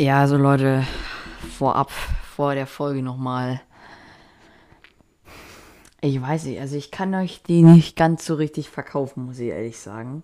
Ja, 0.00 0.20
also 0.20 0.36
Leute, 0.36 0.84
vorab, 1.58 1.90
vor 1.90 2.54
der 2.54 2.68
Folge 2.68 3.02
nochmal. 3.02 3.60
Ich 6.00 6.22
weiß 6.22 6.44
nicht, 6.44 6.60
also 6.60 6.76
ich 6.76 6.92
kann 6.92 7.12
euch 7.16 7.42
die 7.42 7.62
nicht 7.62 7.96
ganz 7.96 8.24
so 8.24 8.36
richtig 8.36 8.68
verkaufen, 8.68 9.26
muss 9.26 9.40
ich 9.40 9.48
ehrlich 9.48 9.76
sagen. 9.76 10.22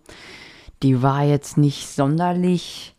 Die 0.84 1.02
war 1.02 1.24
jetzt 1.24 1.56
nicht 1.56 1.88
sonderlich 1.88 2.94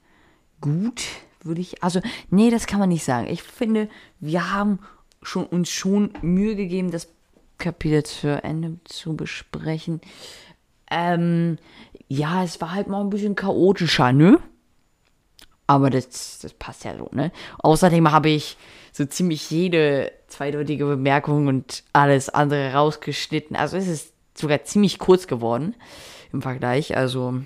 gut, 0.60 1.06
würde 1.44 1.62
ich. 1.62 1.82
Also, 1.82 2.02
nee, 2.30 2.50
das 2.50 2.68
kann 2.68 2.82
man 2.82 2.90
nicht 2.90 3.06
sagen. 3.06 3.28
Ich 3.28 3.42
finde, 3.42 3.88
wir 4.20 4.52
haben 4.52 4.80
schon, 5.22 5.46
uns 5.46 5.70
schon 5.70 6.12
Mühe 6.22 6.58
gegeben, 6.58 6.92
das 6.92 7.08
Kapitel 7.58 8.04
zu 8.04 8.44
Ende 8.44 8.80
zu 8.84 9.16
besprechen. 9.16 10.02
Ähm, 10.92 11.58
ja, 12.10 12.44
es 12.44 12.60
war 12.60 12.74
halt 12.74 12.90
mal 12.90 13.00
ein 13.00 13.10
bisschen 13.10 13.36
chaotischer, 13.36 14.12
ne? 14.12 14.40
Aber 15.68 15.90
das, 15.90 16.40
das 16.40 16.54
passt 16.54 16.86
ja 16.86 16.96
so, 16.98 17.10
ne? 17.12 17.32
Außerdem 17.60 18.12
habe 18.12 18.30
ich 18.30 18.58
so 18.92 19.06
ziemlich 19.06 19.50
jede 19.50 20.12
zweideutige 20.28 20.86
Bemerkung 20.86 21.48
und 21.48 21.84
alles 21.92 22.30
andere 22.30 22.74
rausgeschnitten. 22.74 23.56
Also 23.56 23.78
es 23.78 23.88
ist 23.88 24.14
sogar 24.36 24.64
ziemlich 24.64 25.00
kurz 25.00 25.28
geworden 25.28 25.76
im 26.32 26.42
Vergleich. 26.42 26.96
Also 26.96 27.42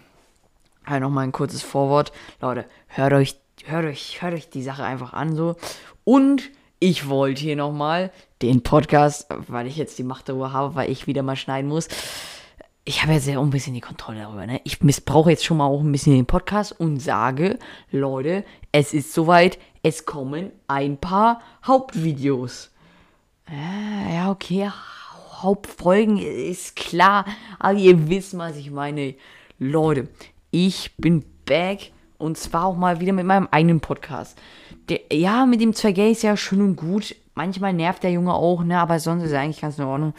halt 0.86 1.02
nochmal 1.02 1.24
ein 1.24 1.32
kurzes 1.32 1.62
Vorwort. 1.62 2.12
Leute, 2.42 2.66
hört 2.88 3.14
euch, 3.14 3.36
hört 3.66 3.86
euch, 3.86 4.22
hört 4.22 4.34
euch 4.34 4.50
die 4.50 4.64
Sache 4.64 4.84
einfach 4.84 5.14
an 5.14 5.36
so. 5.36 5.56
Und 6.04 6.50
ich 6.80 7.10
wollte 7.10 7.42
hier 7.42 7.56
nochmal 7.56 8.12
den 8.42 8.62
Podcast, 8.62 9.28
weil 9.48 9.68
ich 9.68 9.78
jetzt 9.78 9.98
die 9.98 10.04
Macht 10.04 10.30
darüber 10.30 10.54
habe, 10.54 10.76
weil 10.76 10.90
ich 10.90 11.08
wieder 11.08 11.24
mal 11.24 11.36
schneiden 11.36 11.70
muss, 11.70 11.88
ich 12.90 13.04
habe 13.04 13.14
ja 13.14 13.20
sehr 13.20 13.38
ein 13.40 13.52
bisschen 13.52 13.76
die 13.76 13.82
Kontrolle 13.82 14.22
darüber. 14.22 14.48
Ne? 14.48 14.62
Ich 14.64 14.82
missbrauche 14.82 15.30
jetzt 15.30 15.46
schon 15.46 15.58
mal 15.58 15.68
auch 15.68 15.82
ein 15.82 15.92
bisschen 15.92 16.16
den 16.16 16.26
Podcast 16.26 16.72
und 16.80 17.00
sage, 17.00 17.60
Leute, 17.92 18.44
es 18.72 18.96
ist 18.96 19.14
soweit, 19.14 19.60
es 19.84 20.08
kommen 20.08 20.52
ein 20.68 20.98
paar 20.98 21.40
Hauptvideos. 21.64 22.72
Äh, 23.48 24.16
ja, 24.16 24.32
okay, 24.32 24.72
Hauptfolgen 25.36 26.18
ist 26.18 26.76
klar, 26.76 27.26
aber 27.60 27.78
ihr 27.78 28.10
wisst, 28.10 28.36
was 28.36 28.58
ich 28.58 28.72
meine. 28.72 29.14
Leute, 29.60 30.08
ich 30.50 30.96
bin 30.98 31.24
back 31.46 31.92
und 32.18 32.40
zwar 32.40 32.66
auch 32.66 32.76
mal 32.76 33.00
wieder 33.00 33.14
mit 33.14 33.28
meinem 33.28 33.48
eigenen 33.52 33.82
Podcast. 33.82 34.36
Der, 34.90 35.02
ja, 35.14 35.46
mit 35.46 35.62
dem 35.62 35.74
2G 35.74 36.10
ist 36.10 36.24
ja 36.24 36.36
schön 36.36 36.62
und 36.62 36.76
gut. 36.76 37.16
Manchmal 37.36 37.74
nervt 37.74 38.02
der 38.02 38.12
Junge 38.12 38.34
auch, 38.34 38.64
ne, 38.64 38.80
aber 38.80 39.00
sonst 39.00 39.26
ist 39.26 39.32
er 39.32 39.42
eigentlich 39.42 39.62
ganz 39.62 39.78
in 39.78 39.86
Ordnung. 39.86 40.16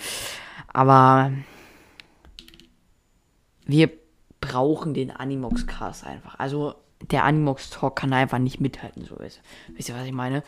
Aber 0.72 1.32
wir 3.70 3.90
brauchen 4.40 4.94
den 4.94 5.10
Animox 5.10 5.66
Cast 5.66 6.04
einfach. 6.04 6.38
Also 6.38 6.74
der 7.10 7.24
Animox 7.24 7.70
Talk 7.70 7.96
kann 7.96 8.12
einfach 8.12 8.38
nicht 8.38 8.60
mithalten, 8.60 9.04
so 9.04 9.16
ist. 9.16 9.40
Wisst 9.74 9.88
ihr, 9.88 9.94
was 9.94 10.06
ich 10.06 10.12
meine? 10.12 10.42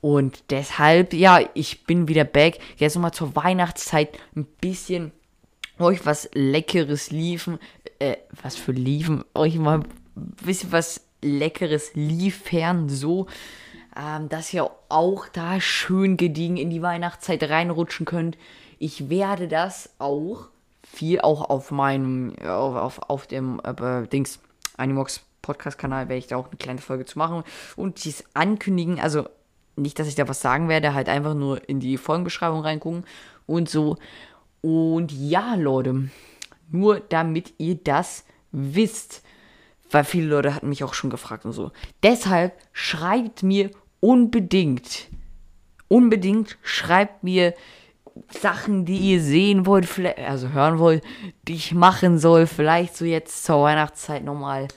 Und 0.00 0.44
deshalb, 0.50 1.12
ja, 1.12 1.40
ich 1.54 1.84
bin 1.84 2.08
wieder 2.08 2.24
back. 2.24 2.58
Jetzt 2.76 2.94
nochmal 2.94 3.12
zur 3.12 3.36
Weihnachtszeit 3.36 4.18
ein 4.34 4.46
bisschen 4.60 5.12
euch 5.78 6.04
was 6.06 6.28
Leckeres 6.34 7.10
liefen. 7.10 7.58
Äh, 7.98 8.16
was 8.42 8.56
für 8.56 8.72
liefen? 8.72 9.24
Euch 9.34 9.56
mal 9.56 9.80
ein 9.80 10.34
bisschen 10.44 10.72
was 10.72 11.02
Leckeres 11.22 11.92
liefern, 11.94 12.88
so. 12.88 13.26
Ähm, 13.96 14.28
dass 14.28 14.54
ihr 14.54 14.70
auch 14.88 15.26
da 15.28 15.60
schön 15.60 16.16
gediegen 16.16 16.56
in 16.56 16.70
die 16.70 16.82
Weihnachtszeit 16.82 17.42
reinrutschen 17.42 18.06
könnt. 18.06 18.38
Ich 18.78 19.10
werde 19.10 19.48
das 19.48 19.90
auch 19.98 20.48
viel 20.92 21.20
auch 21.20 21.48
auf 21.48 21.70
meinem, 21.70 22.34
auf, 22.40 22.76
auf, 22.76 22.98
auf 23.08 23.26
dem 23.26 23.60
äh, 23.64 24.06
Dings, 24.08 24.40
Animox 24.76 25.22
Podcast-Kanal 25.42 26.08
werde 26.08 26.18
ich 26.18 26.26
da 26.26 26.36
auch 26.36 26.48
eine 26.48 26.56
kleine 26.56 26.80
Folge 26.80 27.04
zu 27.04 27.18
machen 27.18 27.44
und 27.76 28.04
dies 28.04 28.24
ankündigen. 28.34 29.00
Also 29.00 29.28
nicht, 29.76 29.98
dass 29.98 30.08
ich 30.08 30.14
da 30.14 30.28
was 30.28 30.40
sagen 30.40 30.68
werde, 30.68 30.94
halt 30.94 31.08
einfach 31.08 31.34
nur 31.34 31.68
in 31.68 31.80
die 31.80 31.96
Folgenbeschreibung 31.96 32.60
reingucken 32.60 33.04
und 33.46 33.68
so. 33.68 33.96
Und 34.60 35.12
ja, 35.12 35.54
Leute, 35.54 36.10
nur 36.70 37.00
damit 37.00 37.54
ihr 37.58 37.76
das 37.76 38.24
wisst, 38.52 39.22
weil 39.90 40.04
viele 40.04 40.26
Leute 40.26 40.54
hatten 40.54 40.68
mich 40.68 40.84
auch 40.84 40.94
schon 40.94 41.10
gefragt 41.10 41.44
und 41.44 41.52
so. 41.52 41.72
Deshalb 42.02 42.58
schreibt 42.72 43.42
mir 43.42 43.70
unbedingt, 44.00 45.08
unbedingt 45.88 46.58
schreibt 46.62 47.24
mir 47.24 47.54
Sachen, 48.28 48.84
die 48.84 48.96
ihr 48.96 49.20
sehen 49.20 49.66
wollt, 49.66 49.88
also 50.18 50.50
hören 50.50 50.78
wollt, 50.78 51.02
die 51.42 51.54
ich 51.54 51.74
machen 51.74 52.18
soll, 52.18 52.46
vielleicht 52.46 52.96
so 52.96 53.04
jetzt 53.04 53.44
zur 53.44 53.62
Weihnachtszeit 53.62 54.24
nochmal 54.24 54.68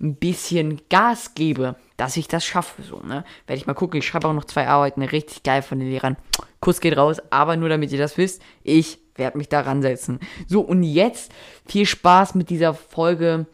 ein 0.00 0.16
bisschen 0.16 0.80
Gas 0.88 1.34
gebe, 1.34 1.76
dass 1.96 2.16
ich 2.16 2.26
das 2.26 2.44
schaffe, 2.44 2.82
so, 2.82 3.00
ne? 3.00 3.24
Werde 3.46 3.60
ich 3.60 3.66
mal 3.66 3.74
gucken. 3.74 3.98
Ich 3.98 4.06
schreibe 4.06 4.28
auch 4.28 4.32
noch 4.32 4.46
zwei 4.46 4.66
Arbeiten, 4.66 5.02
richtig 5.02 5.42
geil 5.42 5.60
von 5.60 5.78
den 5.78 5.90
Lehrern. 5.90 6.16
Kuss 6.60 6.80
geht 6.80 6.96
raus, 6.96 7.18
aber 7.30 7.56
nur 7.56 7.68
damit 7.68 7.92
ihr 7.92 7.98
das 7.98 8.16
wisst, 8.16 8.42
ich 8.62 8.98
werde 9.16 9.36
mich 9.36 9.48
da 9.48 9.60
ransetzen. 9.60 10.18
So, 10.46 10.62
und 10.62 10.82
jetzt 10.82 11.32
viel 11.66 11.84
Spaß 11.84 12.34
mit 12.34 12.48
dieser 12.48 12.72
Folge, 12.72 13.46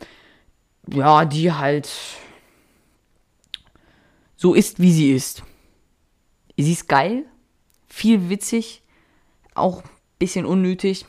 ja, 0.87 1.25
die 1.25 1.53
halt 1.53 1.89
so 4.37 4.55
ist, 4.55 4.81
wie 4.81 4.93
sie 4.93 5.13
ist. 5.13 5.43
Sie 6.57 6.73
ist 6.73 6.89
geil, 6.89 7.25
viel 7.89 8.29
witzig, 8.31 8.83
auch 9.59 9.83
ein 9.83 9.91
bisschen 10.19 10.47
unnötig, 10.47 11.07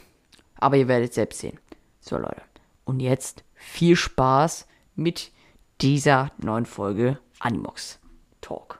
aber 0.56 0.78
ihr 0.78 0.88
werdet 0.88 1.14
selbst 1.14 1.40
sehen. 1.40 1.60
So 2.00 2.18
Leute, 2.18 2.42
und 2.86 3.00
jetzt 3.00 3.44
viel 3.54 3.96
Spaß 3.96 4.68
mit 4.96 5.32
dieser 5.82 6.32
neuen 6.38 6.66
Folge 6.66 7.20
Animox 7.40 8.00
Talk. 8.42 8.80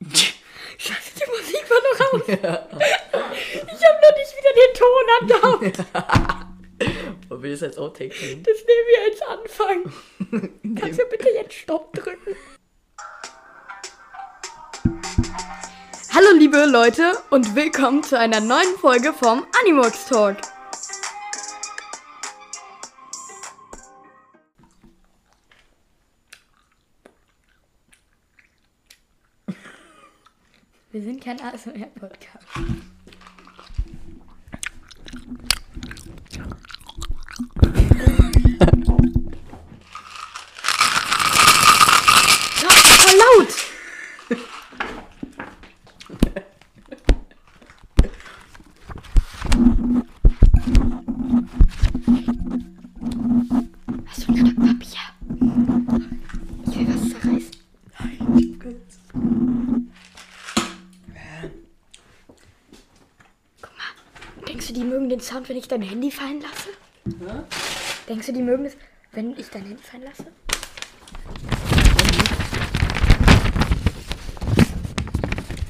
Scheiße, 0.78 1.12
die 1.14 1.30
Musik 1.30 1.70
war 1.70 1.80
noch 1.80 2.00
aus. 2.12 2.28
Ich 2.28 3.82
hab 3.84 3.96
noch 4.02 4.14
nicht 4.16 4.32
wieder 4.36 4.52
den 4.60 4.72
Ton 4.74 5.06
andauert. 5.20 5.78
Wollen 7.28 7.42
wir 7.42 7.50
das 7.50 7.62
als 7.62 7.78
Outtake 7.78 8.14
nehmen? 8.20 8.42
Das 8.42 8.58
nehmen 8.58 8.86
wir 8.90 9.00
als 9.10 9.22
Anfang. 9.22 9.92
Kannst 10.80 11.00
du 11.00 11.04
bitte 11.06 11.30
jetzt 11.30 11.54
Stopp 11.54 11.92
drücken? 11.94 12.36
Hallo 16.16 16.28
liebe 16.38 16.64
Leute 16.66 17.18
und 17.30 17.56
willkommen 17.56 18.04
zu 18.04 18.16
einer 18.16 18.38
neuen 18.38 18.76
Folge 18.80 19.12
vom 19.12 19.44
Animox 19.60 20.06
Talk. 20.06 20.36
Wir 30.92 31.02
sind 31.02 31.20
kein 31.20 31.40
ASMR-Podcast. 31.40 32.46
Sound, 65.24 65.48
wenn 65.48 65.56
ich 65.56 65.68
dein 65.68 65.80
Handy 65.80 66.10
fallen 66.10 66.42
lasse? 66.42 66.68
Denkst 68.08 68.26
du, 68.26 68.32
die 68.34 68.42
mögen 68.42 68.66
es, 68.66 68.76
wenn 69.12 69.34
ich 69.38 69.48
dein 69.48 69.64
Handy 69.64 69.82
fallen 69.82 70.02
lasse? 70.02 70.26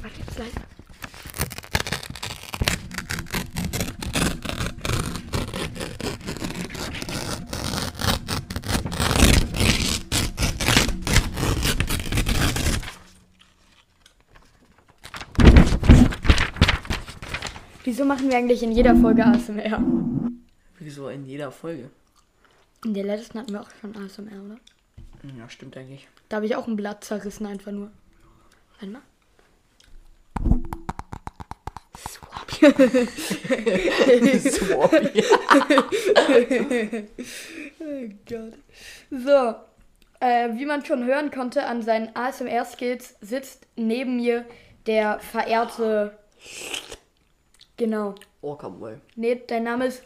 Warte, 0.01 0.19
jetzt 0.19 0.37
leise. 0.37 0.59
Wieso 17.95 18.03
machen 18.03 18.29
wir 18.29 18.35
eigentlich 18.35 18.61
in 18.61 18.73
jeder 18.73 18.93
Folge 18.93 19.25
ASMR? 19.25 19.81
Wieso 20.79 21.07
in 21.07 21.25
jeder 21.25 21.49
Folge? 21.49 21.89
In 22.83 22.93
der 22.93 23.05
letzten 23.05 23.39
hatten 23.39 23.53
wir 23.53 23.61
auch 23.61 23.69
schon 23.79 23.95
ASMR, 23.95 24.43
oder? 24.43 24.57
Ja, 25.39 25.47
stimmt 25.47 25.77
eigentlich. 25.77 26.05
Da 26.27 26.35
habe 26.35 26.45
ich 26.45 26.57
auch 26.57 26.67
ein 26.67 26.75
Blatt 26.75 27.05
zerrissen, 27.05 27.45
einfach 27.45 27.71
nur. 27.71 27.89
Warte 28.81 28.91
mal. 28.91 29.01
Swap. 31.97 32.51
Swap, 34.51 34.91
mein 37.79 38.19
Gott. 38.27 38.53
So, 39.09 39.55
äh, 40.19 40.49
wie 40.53 40.65
man 40.65 40.83
schon 40.83 41.05
hören 41.05 41.31
konnte 41.31 41.65
an 41.65 41.81
seinen 41.81 42.13
ASMR-Skills, 42.13 43.15
sitzt 43.21 43.67
neben 43.77 44.17
mir 44.17 44.43
der 44.85 45.19
verehrte. 45.19 46.19
Genau. 47.77 48.15
Orca 48.41 48.69
Boy. 48.69 48.97
Nee, 49.15 49.41
dein 49.47 49.63
Name 49.63 49.87
ist. 49.87 50.03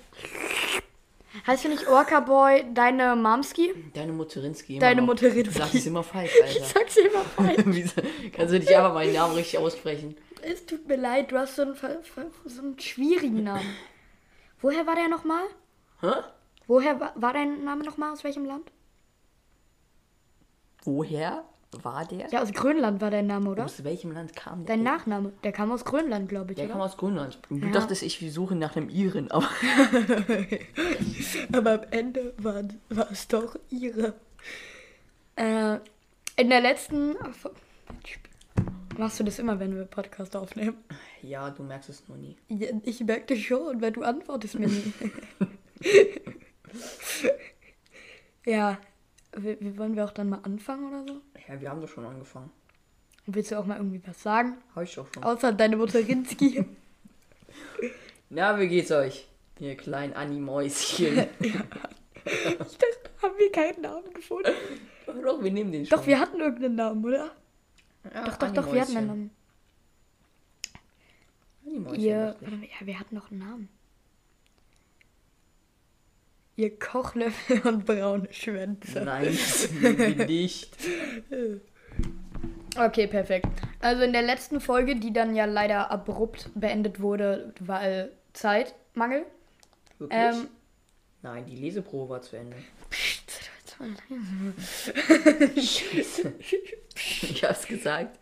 Heißt 1.45 1.63
du 1.65 1.69
nicht 1.69 1.87
Orca 1.87 2.19
Boy, 2.21 2.65
deine 2.73 3.15
Mamski? 3.15 3.71
Deine 3.93 4.11
Mutterinski. 4.13 4.73
immer 4.73 4.79
Deine 4.81 5.01
noch. 5.01 5.07
Mutterinski. 5.09 5.43
Du 5.43 5.51
sagst 5.51 5.75
es 5.75 5.85
immer 5.85 6.03
falsch, 6.03 6.31
Ich 6.49 6.55
Alter. 6.61 6.65
sag's 6.65 6.95
dir 6.95 7.11
immer 7.11 7.23
falsch. 7.23 7.57
Kannst 8.33 8.53
du 8.53 8.59
nicht 8.59 8.73
einfach 8.73 8.93
meinen 8.93 9.13
Namen 9.13 9.35
richtig 9.35 9.59
aussprechen? 9.59 10.17
Es 10.41 10.65
tut 10.65 10.87
mir 10.87 10.95
leid, 10.95 11.31
du 11.31 11.37
hast 11.37 11.55
so 11.57 11.61
einen, 11.63 11.75
so 12.45 12.61
einen 12.61 12.79
schwierigen 12.79 13.43
Namen. 13.43 13.75
Woher 14.61 14.87
war 14.87 14.95
der 14.95 15.07
nochmal? 15.07 15.43
Hä? 16.01 16.11
Woher 16.65 16.99
war, 16.99 17.13
war 17.15 17.33
dein 17.33 17.63
Name 17.63 17.83
nochmal? 17.83 18.13
Aus 18.13 18.23
welchem 18.23 18.45
Land? 18.45 18.71
Woher 20.83 21.43
war 21.83 22.05
der? 22.05 22.27
Ja, 22.29 22.41
aus 22.41 22.51
Grönland 22.51 22.99
war 23.01 23.11
dein 23.11 23.27
Name, 23.27 23.49
oder? 23.49 23.65
Aus 23.65 23.83
welchem 23.83 24.11
Land 24.11 24.35
kam 24.35 24.65
der? 24.65 24.75
Dein 24.75 24.83
Nachname. 24.83 25.33
Der 25.43 25.51
kam 25.51 25.71
aus 25.71 25.85
Grönland, 25.85 26.29
glaube 26.29 26.51
ich, 26.51 26.55
Der 26.55 26.65
oder? 26.65 26.73
kam 26.73 26.81
aus 26.81 26.97
Grönland. 26.97 27.39
Du 27.49 27.57
Ja. 27.57 27.69
dachtest, 27.71 28.03
ich 28.03 28.19
suche 28.33 28.55
nach 28.55 28.75
einem 28.75 28.89
Iren, 28.89 29.29
aber 29.31 29.47
Aber 31.53 31.71
am 31.73 31.81
Ende 31.91 32.33
war, 32.37 32.63
war 32.89 33.11
es 33.11 33.27
doch 33.27 33.55
ihre. 33.69 34.13
Äh, 35.35 35.77
in 36.37 36.49
der 36.49 36.61
letzten. 36.61 37.15
Machst 38.97 39.19
du 39.19 39.23
das 39.23 39.39
immer, 39.39 39.59
wenn 39.59 39.75
wir 39.75 39.85
Podcast 39.85 40.35
aufnehmen? 40.35 40.77
ja, 41.21 41.49
du 41.51 41.63
merkst 41.63 41.89
es 41.89 42.07
nur 42.09 42.17
nie. 42.17 42.35
Ja, 42.49 42.67
Ich 42.83 42.99
merke 43.01 43.35
das 43.35 43.43
schon, 43.43 43.81
weil 43.81 43.91
du 43.91 44.01
antwortest 44.03 44.57
mir 44.59 44.67
nie. 44.67 44.93
ja, 48.45 48.77
wie, 49.35 49.77
wollen 49.77 49.95
wir 49.95 50.05
auch 50.05 50.11
dann 50.11 50.29
mal 50.29 50.39
anfangen 50.43 50.87
oder 50.87 51.05
so? 51.05 51.21
Ja, 51.47 51.59
wir 51.59 51.69
haben 51.69 51.81
doch 51.81 51.87
schon 51.89 52.05
angefangen. 52.05 52.51
Willst 53.25 53.51
du 53.51 53.59
auch 53.59 53.65
mal 53.65 53.77
irgendwie 53.77 54.01
was 54.05 54.21
sagen? 54.21 54.57
Hab 54.75 54.83
ich 54.83 54.95
doch 54.95 55.07
schon. 55.13 55.23
Außer 55.23 55.53
deine 55.53 55.77
Mutter 55.77 55.99
Rinski. 55.99 56.65
Na, 58.29 58.59
wie 58.59 58.67
geht's 58.67 58.91
euch? 58.91 59.27
Ihr 59.59 59.75
kleinen 59.75 60.13
Animäuschen. 60.13 61.27
ich 61.39 61.53
dachte, 62.23 63.09
haben 63.21 63.37
wir 63.37 63.51
keinen 63.51 63.81
Namen 63.81 64.13
gefunden. 64.13 64.51
doch, 65.05 65.43
wir 65.43 65.51
nehmen 65.51 65.71
den 65.71 65.85
schon. 65.85 65.97
Doch, 65.97 66.07
wir 66.07 66.19
hatten 66.19 66.39
irgendeinen 66.39 66.75
Namen, 66.75 67.05
oder? 67.05 67.31
ja, 68.13 68.25
Doch, 68.25 68.37
doch, 68.37 68.53
doch, 68.53 68.73
wir 68.73 68.81
hatten 68.81 68.97
einen 68.97 69.07
Namen. 69.07 69.31
Animäuschen. 71.65 72.01
Ihr, 72.01 72.35
ja, 72.79 72.85
wir 72.87 72.99
hatten 72.99 73.15
noch 73.15 73.29
einen 73.29 73.39
Namen. 73.39 73.69
Ihr 76.59 76.77
Kochlöffel 76.77 77.61
und 77.65 77.85
braune 77.85 78.27
Schwänze. 78.31 78.99
Nein, 78.99 79.27
nicht. 80.27 80.75
Okay, 82.77 83.07
perfekt. 83.07 83.47
Also 83.79 84.03
in 84.03 84.11
der 84.11 84.23
letzten 84.23 84.59
Folge, 84.59 84.97
die 84.97 85.13
dann 85.13 85.37
ja 85.37 85.45
leider 85.45 85.89
abrupt 85.89 86.49
beendet 86.55 86.99
wurde, 86.99 87.53
weil 87.61 88.11
Zeitmangel. 88.33 89.23
Wirklich? 89.99 90.19
Ähm, 90.19 90.49
Nein, 91.21 91.45
die 91.45 91.55
Leseprobe 91.55 92.09
war 92.09 92.21
zu 92.21 92.35
Ende. 92.35 92.57
Ich 95.55 97.41
hab's 97.41 97.67
gesagt. 97.67 98.19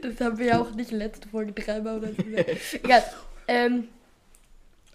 Das 0.00 0.20
haben 0.22 0.38
wir 0.38 0.46
ja 0.46 0.62
auch 0.62 0.70
nicht 0.70 0.90
letzte 0.90 1.28
Folge 1.28 1.52
dreimal 1.52 1.98
oder 1.98 2.08
so 2.08 2.22
gesagt. 2.22 2.48
Egal. 2.82 3.04
Ähm, 3.46 3.88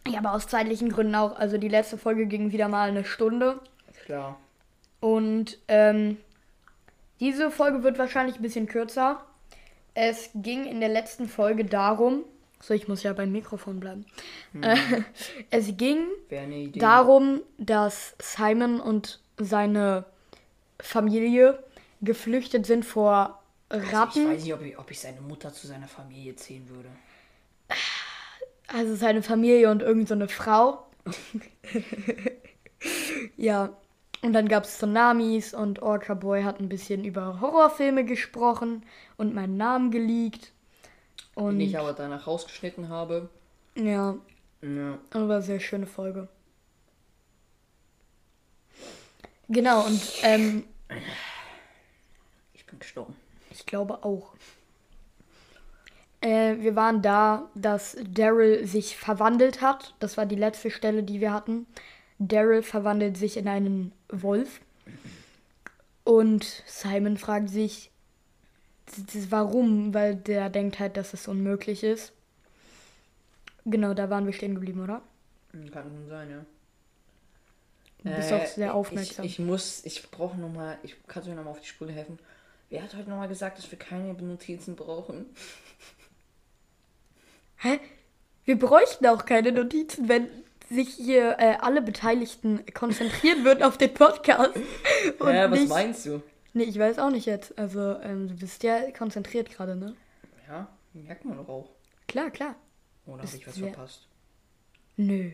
ja, 0.07 0.19
aber 0.19 0.33
aus 0.33 0.47
zeitlichen 0.47 0.89
Gründen 0.89 1.15
auch. 1.15 1.37
Also 1.37 1.57
die 1.57 1.67
letzte 1.67 1.97
Folge 1.97 2.25
ging 2.25 2.51
wieder 2.51 2.67
mal 2.67 2.89
eine 2.89 3.05
Stunde. 3.05 3.59
Klar. 4.05 4.37
Und 4.99 5.57
ähm, 5.67 6.17
diese 7.19 7.51
Folge 7.51 7.83
wird 7.83 7.97
wahrscheinlich 7.99 8.37
ein 8.37 8.41
bisschen 8.41 8.67
kürzer. 8.67 9.23
Es 9.93 10.29
ging 10.35 10.65
in 10.65 10.79
der 10.79 10.89
letzten 10.89 11.27
Folge 11.27 11.65
darum. 11.65 12.23
So, 12.61 12.73
ich 12.73 12.87
muss 12.87 13.03
ja 13.03 13.13
beim 13.13 13.31
Mikrofon 13.31 13.79
bleiben. 13.79 14.05
Äh, 14.61 14.75
es 15.49 15.77
ging 15.77 15.99
darum, 16.75 17.41
dass 17.57 18.15
Simon 18.19 18.79
und 18.81 19.19
seine 19.37 20.05
Familie 20.81 21.63
geflüchtet 22.01 22.65
sind 22.65 22.83
vor 22.85 23.41
Also 23.69 23.85
ich 23.85 23.93
Ratten. 23.93 24.29
weiß 24.29 24.43
nicht, 24.43 24.53
ob 24.53 24.61
ich, 24.61 24.77
ob 24.77 24.91
ich 24.91 24.99
seine 24.99 25.21
Mutter 25.21 25.53
zu 25.53 25.67
seiner 25.67 25.87
Familie 25.87 26.35
zählen 26.35 26.67
würde. 26.69 26.89
Also 28.73 28.95
seine 28.95 29.23
Familie 29.23 29.71
und 29.71 29.81
irgend 29.81 30.07
so 30.07 30.13
eine 30.13 30.27
Frau. 30.27 30.85
ja. 33.37 33.69
Und 34.21 34.33
dann 34.33 34.49
gab 34.49 34.65
es 34.65 34.77
Tsunamis 34.77 35.53
und 35.53 35.81
Orca 35.81 36.13
Boy 36.13 36.43
hat 36.43 36.59
ein 36.59 36.67
bisschen 36.69 37.05
über 37.05 37.39
Horrorfilme 37.39 38.03
gesprochen 38.03 38.83
und 39.17 39.33
meinen 39.33 39.55
Namen 39.57 39.91
geleakt. 39.91 40.51
Und 41.35 41.59
Den 41.59 41.69
ich 41.69 41.79
aber 41.79 41.93
danach 41.93 42.27
rausgeschnitten 42.27 42.89
habe. 42.89 43.29
ja, 43.75 44.15
Ja. 44.61 44.97
aber 45.11 45.35
eine 45.35 45.41
sehr 45.41 45.59
schöne 45.61 45.87
Folge. 45.87 46.27
Genau, 49.47 49.85
und 49.85 50.01
ähm, 50.23 50.65
Ich 52.53 52.65
bin 52.65 52.77
gestorben. 52.79 53.15
ich 53.51 53.65
glaube 53.65 54.03
auch. 54.03 54.33
Äh, 56.21 56.57
wir 56.59 56.75
waren 56.75 57.01
da, 57.01 57.49
dass 57.55 57.97
Daryl 58.03 58.65
sich 58.65 58.97
verwandelt 58.97 59.61
hat. 59.61 59.95
Das 59.99 60.17
war 60.17 60.25
die 60.25 60.35
letzte 60.35 60.71
Stelle, 60.71 61.03
die 61.03 61.21
wir 61.21 61.33
hatten. 61.33 61.65
Daryl 62.19 62.63
verwandelt 62.63 63.17
sich 63.17 63.37
in 63.37 63.47
einen 63.47 63.93
Wolf. 64.09 64.59
Und 66.03 66.63
Simon 66.65 67.17
fragt 67.17 67.49
sich, 67.49 67.91
warum, 69.29 69.93
weil 69.93 70.15
der 70.15 70.49
denkt 70.49 70.79
halt, 70.79 70.97
dass 70.97 71.13
es 71.13 71.27
unmöglich 71.27 71.83
ist. 71.83 72.11
Genau, 73.65 73.93
da 73.93 74.09
waren 74.09 74.25
wir 74.25 74.33
stehen 74.33 74.55
geblieben, 74.55 74.83
oder? 74.83 75.01
Kann 75.71 75.83
schon 75.83 76.07
sein, 76.07 76.29
ja. 76.29 76.45
Du 78.03 78.15
bist 78.15 78.31
auch 78.31 78.45
sehr 78.45 78.73
aufmerksam. 78.73 79.25
Ich, 79.25 79.39
ich 79.39 79.45
muss, 79.45 79.85
ich 79.85 80.09
brauche 80.09 80.37
nochmal, 80.37 80.77
ich 80.83 80.95
kann 81.07 81.25
mir 81.25 81.35
nochmal 81.35 81.51
auf 81.51 81.59
die 81.59 81.67
Spur 81.67 81.89
helfen. 81.89 82.17
Wer 82.69 82.83
hat 82.83 82.95
heute 82.95 83.09
nochmal 83.09 83.27
gesagt, 83.27 83.57
dass 83.57 83.69
wir 83.69 83.77
keine 83.77 84.13
Notizen 84.13 84.75
brauchen? 84.75 85.25
Hä? 87.59 87.79
Wir 88.45 88.57
bräuchten 88.57 89.05
auch 89.07 89.25
keine 89.25 89.51
Notizen, 89.51 90.09
wenn 90.09 90.27
sich 90.69 90.89
hier 90.93 91.35
äh, 91.39 91.55
alle 91.59 91.81
Beteiligten 91.81 92.63
konzentrieren 92.73 93.43
würden 93.43 93.63
auf 93.63 93.77
den 93.77 93.93
Podcast. 93.93 94.55
Und 95.19 95.33
Ja, 95.33 95.49
was 95.51 95.59
nicht, 95.59 95.69
meinst 95.69 96.05
du? 96.05 96.21
Nee, 96.53 96.63
ich 96.63 96.77
weiß 96.79 96.99
auch 96.99 97.09
nicht 97.11 97.25
jetzt. 97.25 97.57
Also, 97.57 97.99
ähm, 98.01 98.27
du 98.27 98.35
bist 98.35 98.63
ja 98.63 98.91
konzentriert 98.91 99.49
gerade, 99.51 99.75
ne? 99.75 99.95
Ja, 100.47 100.67
merkt 100.93 101.25
man 101.25 101.37
doch 101.37 101.47
auch. 101.47 101.69
Klar, 102.07 102.31
klar. 102.31 102.55
Oder 103.05 103.23
Ist 103.23 103.31
habe 103.33 103.37
ich 103.41 103.47
was 103.47 103.55
sehr- 103.55 103.67
verpasst? 103.73 104.07
Nö. 104.97 105.31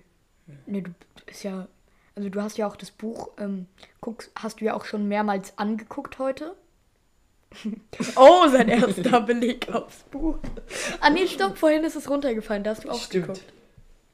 Nö, 0.67 0.81
du 0.81 0.91
bist 1.25 1.43
ja. 1.43 1.67
Also, 2.15 2.29
du 2.29 2.41
hast 2.41 2.57
ja 2.57 2.67
auch 2.67 2.75
das 2.75 2.91
Buch, 2.91 3.29
ähm, 3.37 3.67
guckst, 4.01 4.31
hast 4.35 4.61
du 4.61 4.65
ja 4.65 4.73
auch 4.73 4.85
schon 4.85 5.07
mehrmals 5.07 5.57
angeguckt 5.57 6.19
heute. 6.19 6.55
Oh, 8.15 8.47
sein 8.47 8.69
erster 8.69 9.21
Beleg 9.21 9.67
aufs 9.73 10.03
Buch. 10.11 10.37
Ah, 10.99 11.09
nee, 11.09 11.27
stopp, 11.27 11.57
vorhin 11.57 11.83
ist 11.83 11.95
es 11.95 12.09
runtergefallen, 12.09 12.63
da 12.63 12.71
hast 12.71 12.83
du 12.85 12.89
auch 12.89 13.01
Stimmt. 13.01 13.27
geguckt. 13.27 13.43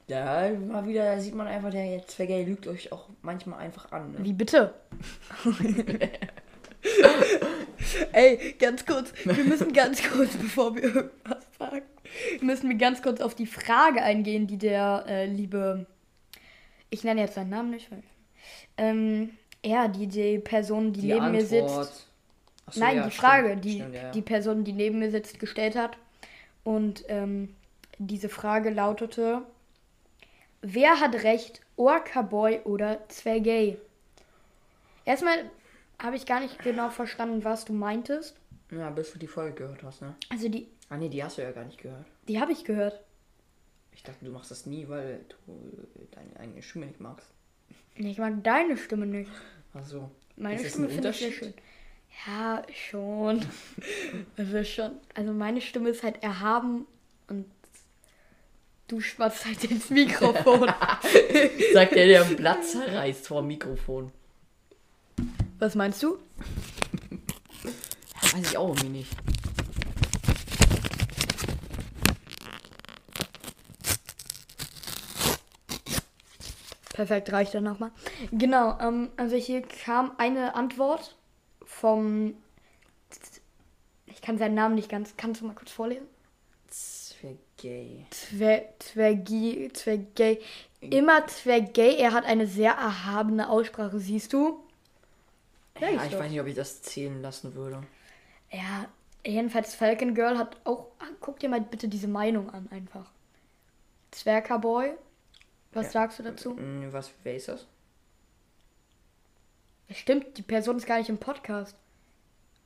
Da 0.08 0.50
mal 0.50 0.86
wieder, 0.86 1.14
da 1.14 1.20
sieht 1.20 1.34
man 1.34 1.46
einfach, 1.46 1.70
der 1.70 2.06
Zwerger 2.06 2.42
lügt 2.42 2.66
euch 2.66 2.92
auch 2.92 3.08
manchmal 3.22 3.60
einfach 3.60 3.92
an. 3.92 4.12
Ne? 4.12 4.18
Wie 4.22 4.32
bitte? 4.32 4.74
Ey, 8.12 8.54
ganz 8.58 8.84
kurz. 8.84 9.12
Wir 9.24 9.44
müssen 9.44 9.72
ganz 9.72 10.02
kurz, 10.02 10.36
bevor 10.36 10.74
wir 10.74 10.82
irgendwas 10.82 11.44
sagen, 11.58 11.82
müssen 12.40 12.68
wir 12.68 12.76
ganz 12.76 13.02
kurz 13.02 13.20
auf 13.20 13.34
die 13.34 13.46
Frage 13.46 14.02
eingehen, 14.02 14.46
die 14.46 14.58
der 14.58 15.04
äh, 15.08 15.26
liebe. 15.26 15.86
Ich 16.90 17.04
nenne 17.04 17.20
jetzt 17.20 17.34
seinen 17.34 17.50
Namen 17.50 17.70
nicht. 17.70 17.90
Weil, 17.90 18.02
ähm, 18.76 19.30
ja, 19.64 19.88
die, 19.88 20.08
die 20.08 20.38
Person, 20.38 20.92
die, 20.92 21.02
Die 21.02 21.12
neben 21.12 21.30
mir 21.30 21.40
Antwort. 21.40 21.84
sitzt. 21.84 22.08
So, 22.70 22.80
Nein, 22.80 22.96
ja, 22.96 23.04
die 23.04 23.10
Frage, 23.10 23.48
stimmt, 23.48 23.64
die, 23.64 23.74
stimmt, 23.74 23.94
ja, 23.94 24.02
ja. 24.04 24.10
die 24.12 24.22
Person, 24.22 24.64
die 24.64 24.72
neben 24.72 24.98
mir 25.00 25.10
sitzt, 25.10 25.38
gestellt 25.40 25.76
hat. 25.76 25.98
Und 26.64 27.04
ähm, 27.08 27.54
diese 27.98 28.28
Frage 28.28 28.70
lautete: 28.70 29.42
Wer 30.62 31.00
hat 31.00 31.14
recht, 31.24 31.60
Orca 31.76 32.22
Boy 32.22 32.60
oder 32.64 33.06
Zwergay? 33.08 33.76
Erstmal 35.04 35.50
habe 35.98 36.16
ich 36.16 36.26
gar 36.26 36.40
nicht 36.40 36.58
genau 36.60 36.90
verstanden, 36.90 37.44
was 37.44 37.64
du 37.64 37.72
meintest. 37.72 38.36
Ja, 38.70 38.90
bis 38.90 39.12
du 39.12 39.18
die 39.18 39.26
Folge 39.26 39.54
gehört 39.54 39.82
hast, 39.82 40.00
ne? 40.02 40.14
Also 40.30 40.48
die, 40.48 40.68
Ah 40.88 40.96
nee, 40.96 41.08
die 41.08 41.22
hast 41.22 41.38
du 41.38 41.42
ja 41.42 41.50
gar 41.52 41.64
nicht 41.64 41.78
gehört. 41.78 42.06
die 42.28 42.40
habe 42.40 42.52
ich 42.52 42.64
gehört. 42.64 43.00
Ich 43.94 44.02
dachte, 44.02 44.24
du 44.24 44.30
machst 44.30 44.50
das 44.50 44.66
nie, 44.66 44.88
weil 44.88 45.20
du 45.28 46.06
deine 46.12 46.40
eigene 46.40 46.62
Stimme 46.62 46.86
nicht 46.86 47.00
magst. 47.00 47.28
Nee, 47.96 48.10
Ich 48.12 48.18
mag 48.18 48.42
deine 48.42 48.76
Stimme 48.76 49.06
nicht. 49.06 49.30
Ach 49.74 49.84
so. 49.84 50.10
Meine 50.36 50.58
Stimme 50.64 50.88
finde 50.88 51.10
ich 51.10 51.18
sehr 51.18 51.32
schön. 51.32 51.54
Ja, 52.26 52.62
schon. 52.72 53.44
Also 54.36 54.64
schon. 54.64 54.92
Also 55.14 55.32
meine 55.32 55.60
Stimme 55.60 55.90
ist 55.90 56.02
halt 56.02 56.22
erhaben 56.22 56.86
und 57.28 57.46
Du 58.92 59.00
schwatzt 59.00 59.46
halt 59.46 59.64
ins 59.64 59.88
Mikrofon. 59.88 60.68
Sagt 61.72 61.94
der, 61.94 62.06
der 62.06 62.26
ein 62.26 62.36
Blatt 62.36 62.62
zerreißt 62.62 63.26
vor 63.26 63.40
Mikrofon. 63.40 64.12
Was 65.58 65.74
meinst 65.74 66.02
du? 66.02 66.18
Weiß 68.34 68.50
ich 68.50 68.58
auch 68.58 68.68
irgendwie 68.68 68.90
nicht. 68.90 69.10
Perfekt, 76.92 77.32
reicht 77.32 77.54
dann 77.54 77.64
nochmal. 77.64 77.92
Genau, 78.30 78.78
ähm, 78.78 79.08
also 79.16 79.36
hier 79.36 79.62
kam 79.62 80.12
eine 80.18 80.54
Antwort 80.54 81.16
vom. 81.82 82.34
Ich 84.06 84.22
kann 84.22 84.38
seinen 84.38 84.54
Namen 84.54 84.76
nicht 84.76 84.88
ganz. 84.88 85.16
Kannst 85.16 85.40
du 85.40 85.46
mal 85.46 85.54
kurz 85.54 85.72
vorlesen? 85.72 86.06
Zwergay. 86.68 88.06
Zwer, 88.10 88.64
Zwergi, 88.78 89.68
Zwergay. 89.72 90.40
Immer 90.80 91.26
Zwergay. 91.26 91.96
Er 91.96 92.12
hat 92.12 92.24
eine 92.24 92.46
sehr 92.46 92.72
erhabene 92.72 93.48
Aussprache, 93.50 93.98
siehst 93.98 94.32
du? 94.32 94.62
Ja, 95.80 95.88
ich 95.88 95.96
ich 96.12 96.18
weiß 96.18 96.30
nicht, 96.30 96.40
ob 96.40 96.46
ich 96.46 96.54
das 96.54 96.82
zählen 96.82 97.20
lassen 97.20 97.54
würde. 97.54 97.82
Ja, 98.52 98.86
jedenfalls 99.26 99.74
Falcon 99.74 100.14
Girl 100.14 100.38
hat 100.38 100.56
auch. 100.64 100.86
ah, 101.00 101.06
Guck 101.20 101.40
dir 101.40 101.48
mal 101.48 101.60
bitte 101.60 101.88
diese 101.88 102.08
Meinung 102.08 102.48
an, 102.50 102.68
einfach. 102.70 103.10
Zwergerboy. 104.12 104.92
Was 105.72 105.86
Ja. 105.86 105.92
sagst 105.92 106.18
du 106.20 106.22
dazu? 106.22 106.56
Hm, 106.56 106.92
Was, 106.92 107.10
wer 107.24 107.34
ist 107.34 107.48
das? 107.48 107.66
Stimmt, 109.90 110.38
die 110.38 110.42
Person 110.42 110.76
ist 110.76 110.86
gar 110.86 110.98
nicht 110.98 111.08
im 111.10 111.18
Podcast. 111.18 111.76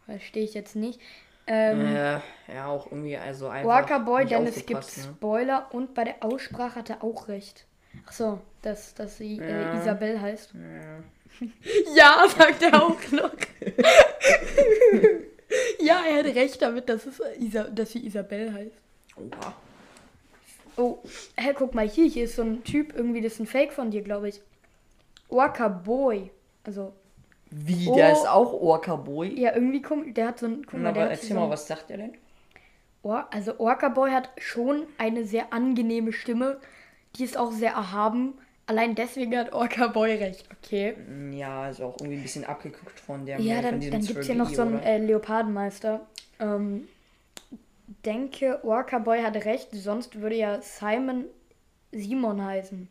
Verstehe 0.05 0.45
ich 0.45 0.55
jetzt 0.55 0.77
nicht. 0.77 1.01
Ähm, 1.49 1.81
Äh, 1.81 2.21
ja, 2.55 2.67
auch 2.67 2.87
irgendwie 2.87 3.17
also 3.17 3.49
einfach. 3.49 3.69
Walker 3.69 4.01
Boy, 4.01 4.25
nicht 4.25 4.33
denn 4.33 4.47
es 4.47 4.67
gibt 4.67 4.97
ne? 4.97 5.05
Spoiler 5.05 5.69
und 5.73 5.95
bei 5.95 6.05
der 6.05 6.17
Aussprache 6.21 6.77
hat 6.77 6.91
er 6.91 7.03
auch 7.05 7.29
recht. 7.29 7.67
Ach 8.07 8.13
so, 8.13 8.41
dass, 8.63 8.95
dass 8.95 9.17
sie 9.19 9.39
äh, 9.39 9.63
Ja. 9.63 9.81
Isabel 9.81 10.21
heißt. 10.21 10.55
Ja. 10.55 11.03
Ja, 11.95 12.27
sagt 12.29 12.63
er 12.63 12.83
auch 12.83 13.13
noch. 13.13 13.33
ja, 15.81 16.03
er 16.09 16.19
hat 16.19 16.35
recht 16.35 16.63
damit, 16.63 16.89
dass, 16.89 17.05
es 17.07 17.21
Isa 17.39 17.65
dass 17.65 17.93
sie 17.93 18.07
Isabel 18.07 18.53
heißt. 18.53 18.77
Oha. 19.17 19.55
Oh, 20.79 20.99
hä, 21.37 21.53
guck 21.55 21.75
mal 21.75 21.89
hier, 21.89 22.07
hier 22.09 22.25
ist 22.25 22.37
so 22.37 22.43
ein 22.43 22.65
Typ, 22.65 22.95
irgendwie, 22.95 23.21
das 23.21 23.35
ist 23.35 23.41
ein 23.41 23.47
Fake 23.47 23.73
von 23.73 23.91
dir, 23.91 24.03
glaube 24.03 24.29
ich. 24.29 24.41
Orca 25.29 25.69
Boy. 25.69 26.31
Also, 26.65 26.93
Wie, 27.59 27.89
Oh. 27.89 27.95
der 27.95 28.13
ist 28.13 28.29
auch 28.29 28.53
Orca 28.53 28.97
Boy? 28.97 29.39
ja, 29.41 29.55
irgendwie, 29.55 29.83
der 30.13 30.29
hat 30.29 30.39
so 30.41 30.47
ein, 30.47 30.67
guck 30.67 30.79
mal, 30.81 30.91
Aber 30.91 31.01
der 31.01 31.11
erzähl 31.13 31.31
so 31.31 31.35
mal, 31.37 31.49
was 31.51 31.67
sagt 31.67 31.91
er 31.91 31.97
denn? 31.97 32.13
Or 33.03 33.27
also 33.33 33.59
Orca 33.59 33.89
Boy 33.89 34.11
hat 34.11 34.31
schon 34.37 34.83
eine 34.99 35.25
sehr 35.25 35.53
angenehme 35.53 36.13
Stimme. 36.13 36.61
Die 37.17 37.25
ist 37.25 37.39
auch 37.39 37.53
sehr 37.53 37.71
erhaben. 37.71 38.35
Allein 38.67 38.95
deswegen 38.97 39.37
hat 39.39 39.53
Orca 39.53 39.87
Boy 39.87 40.17
recht. 40.17 40.45
Okay. 40.63 40.97
Hm, 40.97 41.33
Ja, 41.33 41.63
also 41.63 41.85
auch 41.87 41.97
irgendwie 42.01 42.17
ein 42.17 42.23
bisschen 42.23 42.45
abgeguckt 42.45 42.99
von 43.01 43.25
der 43.25 43.41
Ja, 43.41 43.63
von 43.63 43.81
dann, 43.81 43.91
dann 43.91 44.01
gibt 44.05 44.19
es 44.19 44.29
ja 44.29 44.35
noch 44.35 44.51
so 44.51 44.63
einen 44.63 44.81
äh, 44.81 44.99
Leopardenmeister. 44.99 46.01
Ähm, 46.41 46.89
denke, 48.05 48.61
Orca 48.65 48.99
Boy 48.99 49.23
hat 49.23 49.37
recht. 49.45 49.69
Sonst 49.73 50.21
würde 50.21 50.37
ja 50.37 50.61
Simon 50.61 51.27
Simon 51.93 52.45
heißen. 52.45 52.89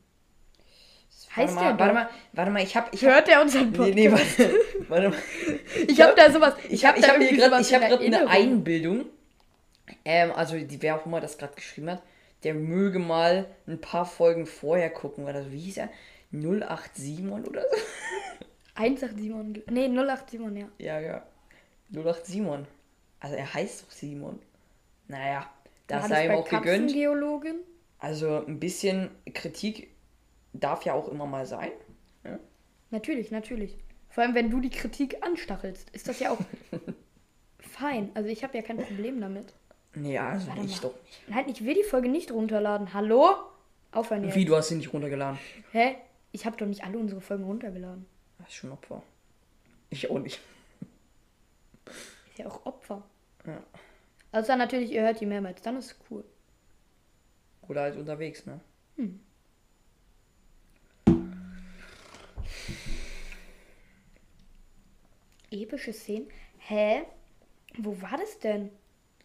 Warte 1.36 1.42
heißt 1.42 1.56
mal, 1.56 1.62
der 1.74 1.80
warte 1.80 1.94
mal, 1.94 2.10
warte 2.34 2.52
mal, 2.52 2.64
ich 2.64 2.76
hab, 2.76 2.94
ich 2.94 3.04
hab, 3.04 3.14
Hört 3.14 3.30
er 3.30 3.42
unseren 3.42 3.72
nee, 3.72 3.78
Podcast? 3.78 3.96
nee, 3.96 4.12
warte, 4.12 4.56
warte 4.90 5.10
mal. 5.10 5.20
ich 5.88 6.02
habe 6.02 6.14
da 6.16 6.32
sowas. 6.32 6.54
Ich 6.70 6.86
habe 6.86 7.00
ich 7.00 7.08
hab 7.08 7.18
hier 7.18 7.36
gerade 7.36 7.62
ich 7.62 7.74
hab 7.74 7.82
in 8.02 8.12
grad 8.12 8.22
eine. 8.22 8.30
Einbildung. 8.30 9.06
Ähm, 10.04 10.32
also 10.32 10.58
die, 10.58 10.82
wer 10.82 10.96
auch 10.96 11.06
immer 11.06 11.20
das 11.20 11.38
gerade 11.38 11.54
geschrieben 11.56 11.92
hat, 11.92 12.02
der 12.44 12.54
möge 12.54 13.00
mal 13.00 13.48
ein 13.68 13.82
paar 13.82 14.06
Folgen 14.06 14.46
vorher 14.46 14.90
gucken, 14.90 15.26
oder 15.26 15.44
so. 15.44 15.52
Wie 15.52 15.60
hieß 15.60 15.78
er? 15.78 15.90
087 16.32 17.48
oder 17.48 17.62
so? 17.62 17.78
187 18.76 19.18
Simon. 19.20 19.64
Nee, 19.70 19.88
08 19.88 20.30
Simon, 20.30 20.58
ja. 20.58 20.68
Ja, 20.80 21.00
ja. 21.00 21.24
08 21.94 22.26
Simon. 22.26 22.68
Also 23.20 23.36
er 23.36 23.54
heißt 23.54 23.84
doch 23.84 23.92
Simon. 23.92 24.40
Naja, 25.08 25.50
das 25.88 26.08
sei 26.08 26.26
ihm 26.26 26.32
auch 26.32 26.48
gegönnt. 26.48 26.94
Also 28.00 28.46
ein 28.46 28.60
bisschen 28.60 29.10
Kritik 29.34 29.95
darf 30.60 30.84
ja 30.86 30.94
auch 30.94 31.08
immer 31.08 31.26
mal 31.26 31.46
sein. 31.46 31.72
Natürlich, 32.92 33.32
natürlich. 33.32 33.76
Vor 34.10 34.24
allem, 34.24 34.36
wenn 34.36 34.50
du 34.50 34.60
die 34.62 34.70
Kritik 34.70 35.18
anstachelst, 35.26 35.90
ist 35.90 36.08
das 36.08 36.20
ja 36.20 36.32
auch 36.32 36.40
fein. 37.60 38.12
Also 38.14 38.30
ich 38.30 38.44
habe 38.44 38.56
ja 38.56 38.62
kein 38.64 38.78
Problem 38.78 39.20
damit. 39.20 39.54
Nee, 39.96 40.18
also 40.18 40.48
Warte 40.48 40.62
ich 40.62 40.82
mal. 40.82 40.90
doch 40.90 41.04
nicht. 41.04 41.30
Nein, 41.30 41.50
ich 41.50 41.66
will 41.66 41.74
die 41.74 41.84
Folge 41.84 42.10
nicht 42.10 42.32
runterladen. 42.32 42.94
Hallo? 42.94 43.36
Aufhören 43.92 44.24
jetzt. 44.24 44.36
Wie, 44.36 44.46
du 44.46 44.56
hast 44.56 44.70
sie 44.70 44.76
nicht 44.76 44.94
runtergeladen? 44.94 45.40
Hä? 45.72 45.96
Ich 46.32 46.46
habe 46.46 46.58
doch 46.58 46.66
nicht 46.66 46.84
alle 46.84 46.98
unsere 46.98 47.22
Folgen 47.22 47.46
runtergeladen. 47.46 48.06
Das 48.38 48.50
ist 48.50 48.56
schon 48.56 48.72
Opfer. 48.72 49.02
Ich 49.90 50.10
auch 50.10 50.20
nicht. 50.20 50.40
Ist 52.32 52.40
ja 52.40 52.48
auch 52.48 52.66
Opfer. 52.66 53.04
Ja. 53.46 53.64
Außer 54.34 54.56
natürlich, 54.58 54.92
ihr 54.92 55.02
hört 55.04 55.22
die 55.22 55.26
mehrmals. 55.26 55.62
Dann 55.62 55.78
ist 55.78 55.86
es 55.86 55.96
cool. 56.10 56.26
Oder 57.70 57.82
halt 57.82 57.96
unterwegs, 57.96 58.46
ne? 58.46 58.60
Epische 65.52 65.94
Szenen? 65.94 66.28
Hä? 66.58 67.04
Wo 67.78 68.02
war 68.02 68.18
das 68.18 68.40
denn? 68.40 68.72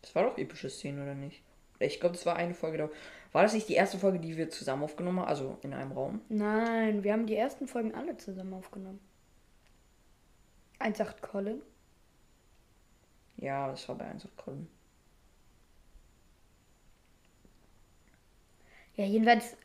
Das 0.02 0.14
war 0.14 0.24
doch 0.24 0.38
epische 0.38 0.70
Szene, 0.70 1.02
oder 1.02 1.14
nicht? 1.14 1.42
Ich 1.78 2.00
glaube, 2.00 2.14
das 2.14 2.26
war 2.26 2.36
eine 2.36 2.54
Folge 2.54 2.78
da. 2.78 2.90
War 3.32 3.42
das 3.42 3.54
nicht 3.54 3.68
die 3.68 3.74
erste 3.74 3.98
Folge, 3.98 4.18
die 4.18 4.36
wir 4.36 4.50
zusammen 4.50 4.82
aufgenommen 4.82 5.20
haben? 5.20 5.28
Also 5.28 5.58
in 5.62 5.72
einem 5.72 5.92
Raum? 5.92 6.20
Nein, 6.28 7.04
wir 7.04 7.12
haben 7.12 7.26
die 7.26 7.36
ersten 7.36 7.66
Folgen 7.66 7.94
alle 7.94 8.16
zusammen 8.16 8.52
aufgenommen. 8.54 9.00
1,8 10.78 11.20
Colin. 11.20 11.62
Ja, 13.36 13.68
das 13.68 13.88
war 13.88 13.96
bei 13.96 14.06
1 14.06 14.26
Colin. 14.36 14.68
Ja, 18.96 19.04
jedenfalls, 19.04 19.56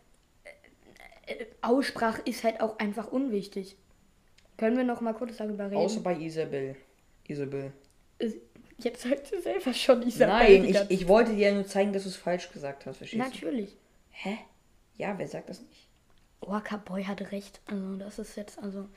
Aussprache 1.61 2.21
ist 2.25 2.43
halt 2.43 2.61
auch 2.61 2.77
einfach 2.79 3.11
unwichtig. 3.11 3.75
Können 4.57 4.77
wir 4.77 4.83
noch 4.83 5.01
mal 5.01 5.13
kurz 5.13 5.37
darüber 5.37 5.65
reden? 5.65 5.75
Außer 5.77 6.01
bei 6.01 6.15
Isabel. 6.15 6.75
Isabel. 7.27 7.71
Ist- 8.19 8.37
Jetzt 8.77 9.03
sagst 9.03 9.31
du 9.31 9.41
selber 9.41 9.73
schon 9.73 10.01
Isabel. 10.03 10.59
Nein, 10.59 10.65
ich, 10.65 10.91
ich 11.01 11.07
wollte 11.07 11.33
dir 11.33 11.47
ja 11.47 11.53
nur 11.53 11.65
zeigen, 11.65 11.93
dass 11.93 12.03
du 12.03 12.09
es 12.09 12.17
falsch 12.17 12.51
gesagt 12.51 12.85
hast, 12.85 12.97
verstehst 12.97 13.23
du? 13.23 13.29
Natürlich. 13.45 13.77
Hä? 14.11 14.37
Ja, 14.97 15.17
wer 15.17 15.27
sagt 15.29 15.49
das 15.49 15.61
nicht? 15.61 15.87
Orca 16.41 16.75
Boy 16.75 17.05
hat 17.05 17.31
recht. 17.31 17.61
Also, 17.67 17.95
das 17.95 18.19
ist 18.19 18.35
jetzt, 18.35 18.59
also, 18.61 18.89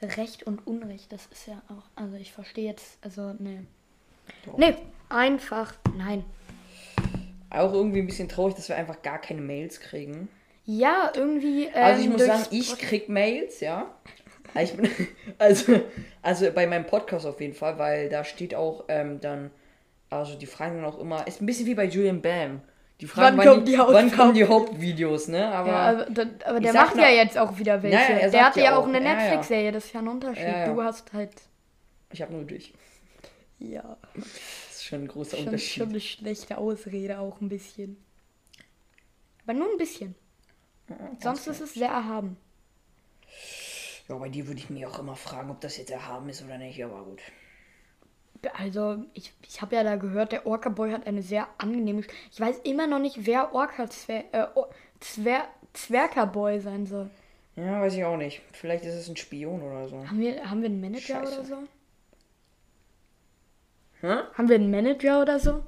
Recht 0.00 0.44
und 0.44 0.66
Unrecht, 0.66 1.12
das 1.12 1.26
ist 1.26 1.46
ja 1.48 1.60
auch, 1.68 1.84
also, 1.96 2.16
ich 2.16 2.32
verstehe 2.32 2.64
jetzt, 2.64 2.96
also, 3.02 3.34
ne. 3.34 3.66
Doch. 4.46 4.56
Nee, 4.56 4.74
einfach, 5.10 5.74
nein. 5.96 6.24
Auch 7.50 7.74
irgendwie 7.74 8.00
ein 8.00 8.06
bisschen 8.06 8.30
traurig, 8.30 8.54
dass 8.54 8.70
wir 8.70 8.76
einfach 8.76 9.02
gar 9.02 9.20
keine 9.20 9.42
Mails 9.42 9.80
kriegen. 9.80 10.28
Ja, 10.66 11.12
irgendwie. 11.14 11.64
Ähm, 11.66 11.72
Also 11.74 12.02
ich 12.02 12.08
muss 12.08 12.18
durch 12.18 12.30
sagen, 12.32 12.46
ich 12.50 12.78
krieg 12.78 13.08
Mails, 13.08 13.60
ja. 13.60 13.94
Ich 14.60 14.74
bin, 14.76 14.90
also, 15.38 15.80
also 16.22 16.50
bei 16.52 16.66
meinem 16.66 16.86
Podcast 16.86 17.26
auf 17.26 17.40
jeden 17.40 17.54
Fall, 17.54 17.78
weil 17.78 18.08
da 18.08 18.24
steht 18.24 18.54
auch 18.54 18.84
ähm, 18.88 19.20
dann, 19.20 19.50
also 20.10 20.34
die 20.36 20.46
fragen 20.46 20.76
dann 20.76 20.84
auch 20.84 20.98
immer, 20.98 21.26
ist 21.26 21.40
ein 21.40 21.46
bisschen 21.46 21.66
wie 21.66 21.74
bei 21.74 21.84
Julian 21.84 22.20
Bam. 22.22 22.62
Die 23.00 23.06
fragen, 23.06 23.36
Wann 23.36 23.46
kommen 23.46 23.64
die 23.66 23.72
wann 23.76 23.80
Haupthauptvideos? 23.80 24.16
kommen 24.16 24.34
die 24.34 24.44
Hauptvideos, 24.46 25.28
ne? 25.28 25.48
Aber 25.52 25.68
Ja, 25.68 25.88
aber, 26.08 26.26
aber 26.46 26.60
der 26.60 26.72
macht 26.72 26.96
ja 26.96 27.10
jetzt 27.10 27.36
auch 27.38 27.58
wieder 27.58 27.82
welche. 27.82 27.96
Ja, 27.96 28.10
ja, 28.10 28.16
er 28.18 28.30
der 28.30 28.44
hatte 28.46 28.60
ja 28.60 28.76
auch 28.76 28.84
auch, 28.84 28.88
eine. 28.88 29.00
Netflix-Serie, 29.00 29.70
das 29.72 29.84
ist 29.86 29.92
ja 29.92 30.00
ein 30.00 30.08
Unterschied. 30.08 30.44
Ja, 30.44 30.58
ja. 30.60 30.74
Du 30.74 30.82
hast 30.82 31.12
halt. 31.12 31.32
ich 32.10 32.22
habe 32.22 32.32
nur 32.32 32.44
dich. 32.44 32.72
Ja, 33.58 33.96
Das 34.14 34.26
ist 34.76 34.84
schon 34.84 35.02
ein 35.04 35.08
großer 35.08 35.36
schon, 35.36 35.46
Unterschied. 35.46 35.82
schon 35.82 35.88
eine 35.90 36.00
schlechte 36.00 36.58
Ausrede 36.58 37.18
auch 37.18 37.40
ein 37.40 37.48
bisschen. 37.50 38.02
Aber 39.44 39.54
nur 39.54 39.70
ein 39.70 39.76
bisschen. 39.78 40.14
Sonst 41.20 41.46
ist 41.46 41.60
es 41.60 41.74
sehr 41.74 41.88
erhaben. 41.88 42.36
Ja, 44.08 44.16
bei 44.16 44.28
dir 44.28 44.46
würde 44.46 44.60
ich 44.60 44.70
mir 44.70 44.88
auch 44.88 44.98
immer 44.98 45.16
fragen, 45.16 45.50
ob 45.50 45.60
das 45.60 45.76
jetzt 45.78 45.90
erhaben 45.90 46.28
ist 46.28 46.42
oder 46.44 46.58
nicht, 46.58 46.82
aber 46.84 47.02
gut. 47.04 47.20
Also, 48.54 49.04
ich, 49.14 49.32
ich 49.46 49.60
habe 49.62 49.74
ja 49.74 49.82
da 49.82 49.96
gehört, 49.96 50.30
der 50.30 50.46
Orca 50.46 50.68
Boy 50.68 50.92
hat 50.92 51.06
eine 51.06 51.22
sehr 51.22 51.48
angenehme. 51.58 52.02
Ich 52.30 52.40
weiß 52.40 52.58
immer 52.60 52.86
noch 52.86 53.00
nicht, 53.00 53.26
wer 53.26 53.52
Orca 53.54 53.88
Zwer, 53.90 54.24
äh, 54.32 54.46
Zwer, 55.00 55.48
Zwerker 55.72 56.26
Boy 56.26 56.60
sein 56.60 56.86
soll. 56.86 57.10
Ja, 57.56 57.80
weiß 57.80 57.94
ich 57.94 58.04
auch 58.04 58.16
nicht. 58.16 58.42
Vielleicht 58.52 58.84
ist 58.84 58.94
es 58.94 59.08
ein 59.08 59.16
Spion 59.16 59.62
oder 59.62 59.88
so. 59.88 60.06
Haben 60.06 60.20
wir, 60.20 60.48
haben 60.48 60.60
wir 60.60 60.68
einen 60.68 60.80
Manager 60.80 61.24
Scheiße. 61.24 61.40
oder 61.40 61.44
so? 61.44 61.56
Hä? 64.02 64.16
Haben 64.34 64.48
wir 64.48 64.56
einen 64.56 64.70
Manager 64.70 65.22
oder 65.22 65.40
so? 65.40 65.64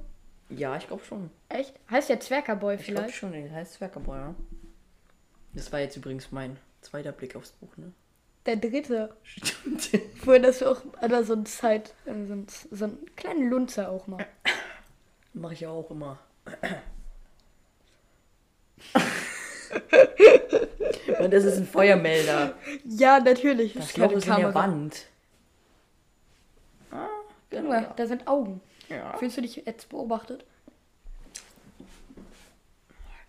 Ja, 0.49 0.77
ich 0.77 0.87
glaube 0.87 1.03
schon. 1.03 1.31
Echt? 1.49 1.73
Heißt 1.89 2.09
der 2.09 2.19
Zwerker 2.19 2.55
Boy 2.55 2.75
Ich 2.75 2.85
glaube 2.85 3.01
vielleicht? 3.01 3.15
schon, 3.15 3.31
der 3.33 3.51
heißt 3.51 3.73
Zwergerboy, 3.73 4.17
ja. 4.17 4.35
Das 5.53 5.71
war 5.71 5.79
jetzt 5.79 5.97
übrigens 5.97 6.31
mein 6.31 6.57
zweiter 6.81 7.11
Blick 7.11 7.35
aufs 7.35 7.51
Buch, 7.51 7.75
ne? 7.77 7.91
Der 8.45 8.55
dritte. 8.55 9.15
Stimmt. 9.23 9.89
Vorhin 10.23 10.45
hast 10.45 10.61
du 10.61 10.71
auch 10.71 10.81
oder 11.01 11.23
so 11.23 11.33
ein 11.33 11.45
Zeit, 11.45 11.93
äh, 12.05 12.13
so, 12.25 12.33
ein, 12.33 12.47
so 12.71 12.85
einen 12.85 13.15
kleinen 13.15 13.49
Lunzer 13.49 13.89
auch 13.89 14.07
mal. 14.07 14.25
Mache 15.33 15.53
ich 15.53 15.59
ja 15.61 15.69
auch 15.69 15.91
immer. 15.91 16.19
Und 21.19 21.33
das 21.33 21.43
ist 21.43 21.57
ein 21.57 21.65
Feuermelder. 21.67 22.55
Ja, 22.85 23.19
natürlich. 23.19 23.73
Das 23.73 23.97
Loch 23.97 24.11
ist 24.13 24.27
in 24.27 24.35
der 24.35 24.53
Wand. 24.53 25.05
Ah, 26.91 27.07
Junge, 27.51 27.91
da 27.95 28.07
sind 28.07 28.27
Augen. 28.27 28.61
Ja. 28.87 29.17
Fühlst 29.17 29.37
du 29.37 29.41
dich 29.41 29.57
jetzt 29.57 29.89
beobachtet? 29.89 30.45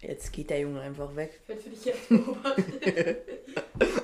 Jetzt 0.00 0.33
geht 0.33 0.49
der 0.50 0.61
Junge 0.61 0.80
einfach 0.80 1.14
weg. 1.14 1.40
Fühlst 1.47 1.66
du 1.66 1.71
dich 1.71 1.85
jetzt 1.85 2.09
beobachtet? 2.09 3.19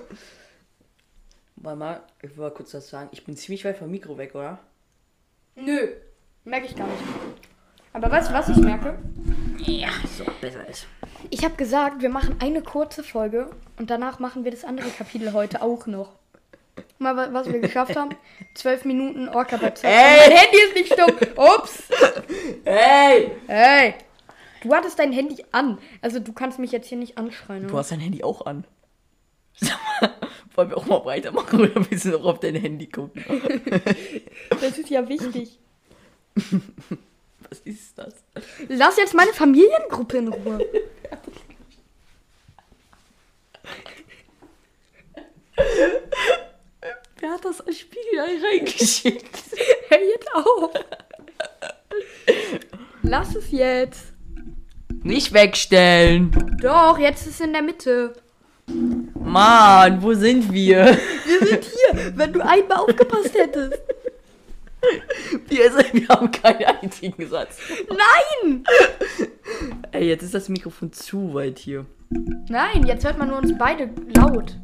Warte 1.57 1.79
mal, 1.79 2.03
ich 2.23 2.31
will 2.37 2.45
mal 2.45 2.51
kurz 2.51 2.75
was 2.75 2.89
sagen. 2.89 3.09
Ich 3.13 3.25
bin 3.25 3.37
ziemlich 3.37 3.65
weit 3.65 3.79
vom 3.79 3.91
Mikro 3.91 4.17
weg, 4.19 4.35
oder? 4.35 4.59
Nö, 5.55 5.89
merke 6.45 6.67
ich 6.67 6.77
gar 6.77 6.87
nicht. 6.87 7.03
Aber 7.95 8.11
weißt 8.11 8.29
du, 8.29 8.35
was 8.35 8.49
ich 8.51 8.59
merke? 8.59 8.99
Ja, 9.59 9.89
so 10.19 10.25
besser 10.41 10.69
ist. 10.69 10.87
Ich 11.31 11.43
habe 11.45 11.55
gesagt, 11.57 12.03
wir 12.03 12.11
machen 12.11 12.37
eine 12.41 12.61
kurze 12.63 13.03
Folge 13.03 13.51
und 13.79 13.89
danach 13.91 14.19
machen 14.19 14.45
wir 14.45 14.51
das 14.51 14.65
andere 14.65 14.91
Kapitel 14.91 15.33
heute 15.33 15.63
auch 15.63 15.87
noch. 15.87 16.13
Mal, 16.99 17.17
wa- 17.17 17.29
was 17.33 17.51
wir 17.51 17.59
geschafft 17.59 17.97
haben. 17.97 18.11
Zwölf 18.55 18.85
Minuten 18.85 19.31
Orca 19.31 19.57
bei 19.57 19.71
Zeit. 19.71 19.91
Ey! 19.91 20.29
Mein 20.29 20.37
Handy 20.39 20.59
ist 20.59 20.75
nicht 20.75 20.93
stumm. 20.93 21.17
Ups. 21.37 21.85
Hey! 22.65 23.31
Hey. 23.47 23.95
Du 24.67 24.75
hattest 24.75 24.99
dein 24.99 25.13
Handy 25.13 25.45
an. 25.53 25.79
Also 26.01 26.19
du 26.19 26.33
kannst 26.33 26.59
mich 26.59 26.73
jetzt 26.73 26.89
hier 26.89 26.99
nicht 26.99 27.19
anschreien. 27.19 27.63
Du 27.63 27.69
Oder? 27.69 27.79
hast 27.79 27.93
dein 27.93 28.01
Handy 28.01 28.25
auch 28.25 28.47
an. 28.47 28.65
Sag 29.55 29.79
mal, 30.01 30.13
wollen 30.57 30.71
wir 30.71 30.77
auch 30.77 30.87
mal 30.87 31.05
weitermachen 31.05 31.61
oder 31.61 31.89
willst 31.89 32.05
du 32.05 32.11
noch 32.11 32.25
auf 32.25 32.41
dein 32.41 32.57
Handy 32.57 32.89
gucken? 32.89 33.25
Das 34.61 34.77
ist 34.77 34.91
ja 34.91 35.09
wichtig. 35.09 35.61
Was 36.35 37.61
ist 37.61 37.97
das? 37.97 38.15
Lass 38.69 38.97
jetzt 38.97 39.15
meine 39.15 39.33
Familiengruppe 39.33 40.19
in 40.19 40.29
Ruhe. 40.29 40.59
Wer 47.21 47.31
hat 47.31 47.45
das 47.45 47.61
als 47.61 47.79
Spiegel 47.79 48.19
reingeschickt? 48.45 49.39
Hör 49.89 50.01
jetzt 50.01 50.35
auf. 50.35 50.71
Lass 53.03 53.35
es 53.37 53.53
jetzt. 53.53 54.16
Nicht 55.07 55.33
wegstellen! 55.33 56.33
Doch, 56.61 56.99
jetzt 56.99 57.29
ist 57.29 57.35
es 57.35 57.41
in 57.41 57.53
der 57.53 57.63
Mitte. 57.63 58.13
Mann, 59.15 60.03
wo 60.03 60.13
sind 60.15 60.53
wir? 60.53 60.85
Wir 60.85 61.47
sind 61.47 61.65
hier, 61.65 62.13
wenn 62.17 62.33
du 62.33 62.41
einmal 62.41 62.79
aufgepasst 62.79 63.33
hättest. 63.35 63.79
Wir, 65.49 65.73
sind, 65.73 65.95
wir 65.95 66.09
haben 66.09 66.31
keinen 66.31 66.65
einzigen 66.65 67.29
Satz. 67.29 67.59
Nein! 67.89 68.63
Ey, 69.91 70.07
jetzt 70.07 70.23
ist 70.23 70.35
das 70.35 70.49
Mikrofon 70.49 70.93
zu 70.93 71.35
weit 71.35 71.59
hier. 71.59 71.87
Nein, 72.49 72.87
jetzt 72.87 73.05
hört 73.05 73.19
man 73.19 73.29
nur 73.29 73.39
uns 73.39 73.53
beide 73.59 73.91
laut. 74.15 74.57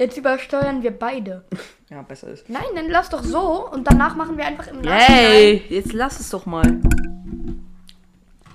Jetzt 0.00 0.16
übersteuern 0.16 0.82
wir 0.82 0.90
beide. 0.90 1.44
Ja, 1.90 2.02
besser 2.02 2.28
ist. 2.28 2.48
Nein, 2.48 2.64
dann 2.74 2.88
lass 2.88 3.10
doch 3.10 3.22
so 3.22 3.70
und 3.70 3.86
danach 3.86 4.16
machen 4.16 4.36
wir 4.36 4.46
einfach 4.46 4.66
im 4.66 4.80
Nachhinein. 4.80 4.98
Hey, 4.98 5.62
jetzt 5.68 5.92
lass 5.92 6.18
es 6.18 6.30
doch 6.30 6.44
mal. 6.44 6.80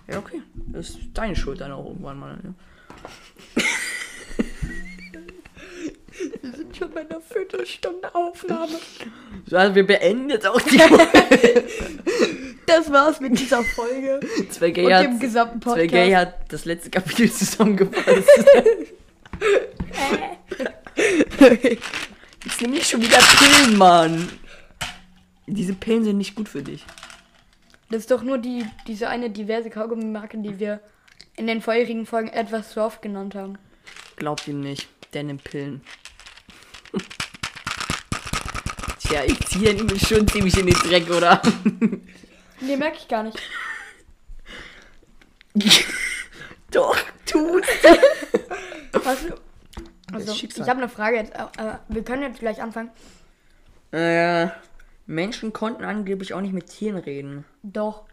Ja, 0.09 0.17
okay. 0.17 0.41
Das 0.77 0.89
ist 0.89 0.99
deine 1.15 1.35
Schuld 1.35 1.59
dann 1.59 1.71
auch 1.71 1.87
irgendwann 1.87 2.19
mal. 2.19 2.37
Ne? 2.37 2.53
Wir 6.41 6.51
sind 6.51 6.77
schon 6.77 6.91
bei 6.91 6.99
einer 7.01 7.19
Viertelstunde 7.19 8.13
Aufnahme. 8.13 8.73
So, 9.47 9.57
Also 9.57 9.73
wir 9.73 9.87
beenden 9.87 10.29
jetzt 10.29 10.45
auch 10.45 10.61
die 10.61 10.77
Das 12.67 12.91
war's 12.91 13.19
mit 13.19 13.39
dieser 13.39 13.63
Folge. 13.63 14.19
Zwei 14.51 14.69
Gay 14.69 14.85
Und 14.85 14.93
hat, 14.93 15.03
dem 15.05 15.19
gesamten 15.19 15.61
Zwei 15.63 15.69
Podcast. 15.71 15.91
Gay 15.91 16.11
hat 16.11 16.35
das 16.51 16.65
letzte 16.65 16.91
Kapitel 16.91 17.31
zusammengefasst. 17.31 18.27
Jetzt 22.45 22.61
nimm 22.61 22.71
nicht 22.71 22.87
schon 22.87 23.01
wieder 23.01 23.17
Pillen, 23.17 23.77
Mann. 23.79 24.29
Diese 25.47 25.73
Pillen 25.73 26.03
sind 26.03 26.19
nicht 26.19 26.35
gut 26.35 26.47
für 26.49 26.61
dich. 26.61 26.85
Das 27.89 27.99
ist 27.99 28.11
doch 28.11 28.21
nur 28.21 28.37
die, 28.37 28.65
diese 28.87 29.07
eine 29.07 29.29
diverse 29.29 29.69
Kaugummi-Marke, 29.69 30.37
die 30.39 30.59
wir 30.59 30.81
in 31.35 31.47
den 31.47 31.61
vorherigen 31.61 32.05
Folgen 32.05 32.29
etwas 32.29 32.71
zu 32.71 32.81
oft 32.81 33.01
genannt 33.01 33.35
haben. 33.35 33.57
Glaubt 34.17 34.47
ihm 34.47 34.59
nicht. 34.59 34.89
Der 35.13 35.23
nimmt 35.23 35.43
Pillen. 35.43 35.81
Tja, 38.99 39.23
ich 39.25 39.39
ziehe 39.47 39.71
ihn 39.71 39.89
schon 39.99 40.27
ziemlich 40.27 40.57
in 40.57 40.65
den 40.65 40.75
Dreck, 40.75 41.09
oder? 41.09 41.41
Nee, 42.59 42.75
merke 42.75 42.97
ich 42.97 43.07
gar 43.07 43.21
nicht. 43.21 43.39
Doch, 46.71 46.97
tut. 47.25 47.63
Was? 48.93 49.25
Also, 50.11 50.33
ich 50.33 50.59
habe 50.61 50.79
eine 50.79 50.89
Frage 50.89 51.17
jetzt. 51.17 51.33
Äh, 51.35 51.77
wir 51.87 52.03
können 52.03 52.23
jetzt 52.23 52.39
gleich 52.39 52.59
anfangen. 52.59 52.89
Äh, 53.91 54.47
Menschen 55.07 55.53
konnten 55.53 55.85
angeblich 55.85 56.33
auch 56.33 56.41
nicht 56.41 56.53
mit 56.53 56.67
Tieren 56.67 56.97
reden. 56.97 57.45
Doch. 57.63 58.03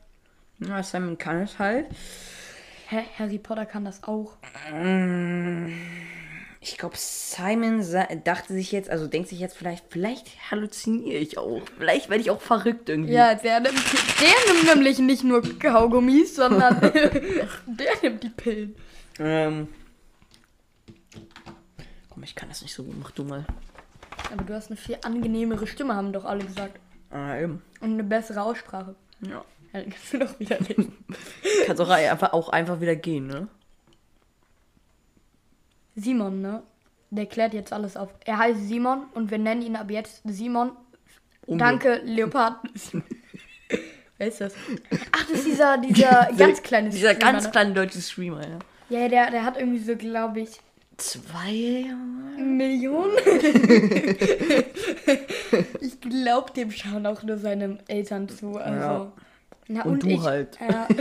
Ja, 0.61 0.83
Simon 0.83 1.19
kann 1.19 1.43
es 1.43 1.59
halt. 1.59 1.87
Hä? 2.89 3.03
Harry 3.19 3.39
Potter 3.39 3.67
kann 3.67 3.85
das 3.85 4.05
auch. 4.05 4.37
Ich 6.61 6.79
glaube, 6.79 6.97
Simon 6.97 7.85
dachte 8.23 8.53
sich 8.53 8.71
jetzt, 8.71 8.89
also 8.89 9.09
denkt 9.09 9.29
sich 9.29 9.41
jetzt 9.41 9.57
vielleicht, 9.57 9.85
vielleicht 9.91 10.51
halluziniere 10.51 11.19
ich 11.19 11.37
auch. 11.37 11.63
Vielleicht 11.79 12.09
werde 12.09 12.23
ich 12.23 12.31
auch 12.31 12.41
verrückt 12.41 12.89
irgendwie. 12.89 13.13
Ja, 13.13 13.35
der 13.35 13.61
nimmt, 13.61 13.83
der 14.21 14.55
nimmt 14.55 14.75
nämlich 14.75 14.99
nicht 15.01 15.25
nur 15.25 15.43
Kaugummis, 15.59 16.37
sondern 16.37 16.81
der 17.67 17.93
nimmt 18.03 18.23
die 18.23 18.29
Pillen. 18.29 18.77
Ähm. 19.19 19.69
Komm, 22.11 22.23
ich 22.23 22.37
kann 22.37 22.49
das 22.49 22.63
nicht 22.63 22.73
so 22.73 22.85
gut. 22.85 22.95
Mach 23.01 23.11
du 23.11 23.25
mal. 23.25 23.45
Aber 24.33 24.45
du 24.45 24.55
hast 24.55 24.69
eine 24.71 24.77
viel 24.77 24.99
angenehmere 25.05 25.67
Stimme, 25.67 25.95
haben 25.95 26.13
doch 26.13 26.25
alle 26.25 26.45
gesagt. 26.45 26.79
Ah, 27.11 27.39
eben. 27.39 27.63
Und 27.81 27.93
eine 27.93 28.05
bessere 28.05 28.43
Aussprache. 28.43 28.95
Ja. 29.21 29.45
Ja, 29.73 29.81
dann 29.81 29.91
kannst 29.91 30.13
du 30.13 30.19
doch 30.19 30.39
wieder 30.41 30.59
lesen. 30.61 30.93
Kannst 31.67 31.83
auch 31.83 31.89
einfach, 31.89 32.33
auch 32.33 32.49
einfach 32.49 32.81
wieder 32.81 32.95
gehen, 32.97 33.27
ne? 33.27 33.49
Simon, 35.97 36.41
ne? 36.41 36.63
Der 37.11 37.27
klärt 37.27 37.55
jetzt 37.55 37.73
alles 37.73 37.97
auf. 37.97 38.09
Er 38.25 38.39
heißt 38.39 38.61
Simon 38.69 39.05
und 39.15 39.31
wir 39.31 39.39
nennen 39.39 39.63
ihn 39.63 39.77
ab 39.77 39.91
jetzt 39.91 40.23
Simon. 40.25 40.73
Umge- 41.47 41.59
Danke, 41.59 42.01
Leopard. 42.05 42.57
Wer 44.19 44.29
ist 44.29 44.41
das? 44.41 44.55
Ach, 45.13 45.23
das 45.29 45.39
ist 45.39 45.47
dieser, 45.47 45.79
dieser 45.79 46.29
ganz 46.39 46.63
kleine 46.63 46.91
Dieser 46.91 47.15
Streamer, 47.15 47.33
ganz 47.33 47.45
ne? 47.45 47.51
kleine 47.51 47.73
deutsche 47.75 48.01
Streamer, 48.01 48.43
ja. 48.49 48.59
Ja, 48.91 49.09
der, 49.09 49.31
der 49.31 49.45
hat 49.45 49.57
irgendwie 49.59 49.79
so, 49.81 49.97
glaube 49.97 50.41
ich, 50.41 50.51
Zwei. 50.97 51.87
Millionen. 52.39 53.17
ich 55.81 56.01
glaube, 56.01 56.53
dem 56.53 56.71
schauen 56.71 57.07
auch 57.07 57.23
nur 57.23 57.39
seine 57.39 57.79
Eltern 57.89 58.29
zu. 58.29 58.57
Also. 58.57 58.81
Ja. 58.81 59.13
Na, 59.67 59.83
Und 59.85 60.03
du 60.03 60.09
ich, 60.09 60.21
halt. 60.21 60.59
Ja. 60.61 60.87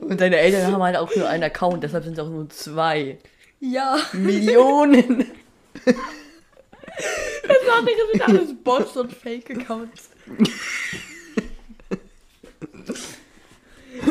Und 0.00 0.20
deine 0.20 0.36
Eltern 0.38 0.72
haben 0.72 0.82
halt 0.82 0.96
auch 0.96 1.14
nur 1.14 1.28
einen 1.28 1.42
Account, 1.44 1.82
deshalb 1.82 2.04
sind 2.04 2.14
es 2.14 2.18
auch 2.20 2.30
nur 2.30 2.48
zwei. 2.50 3.18
ja. 3.60 3.98
Millionen. 4.12 5.26
Das 7.46 7.56
andere 7.76 7.94
sind 8.12 8.22
alles 8.28 8.54
Bots 8.64 8.96
und 8.96 9.12
Fake-Accounts. 9.12 10.10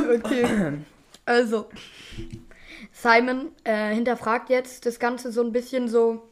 okay. 0.16 0.74
Also, 1.26 1.70
Simon 2.92 3.50
äh, 3.64 3.94
hinterfragt 3.94 4.50
jetzt 4.50 4.86
das 4.86 5.00
Ganze 5.00 5.32
so 5.32 5.42
ein 5.42 5.52
bisschen 5.52 5.88
so 5.88 6.28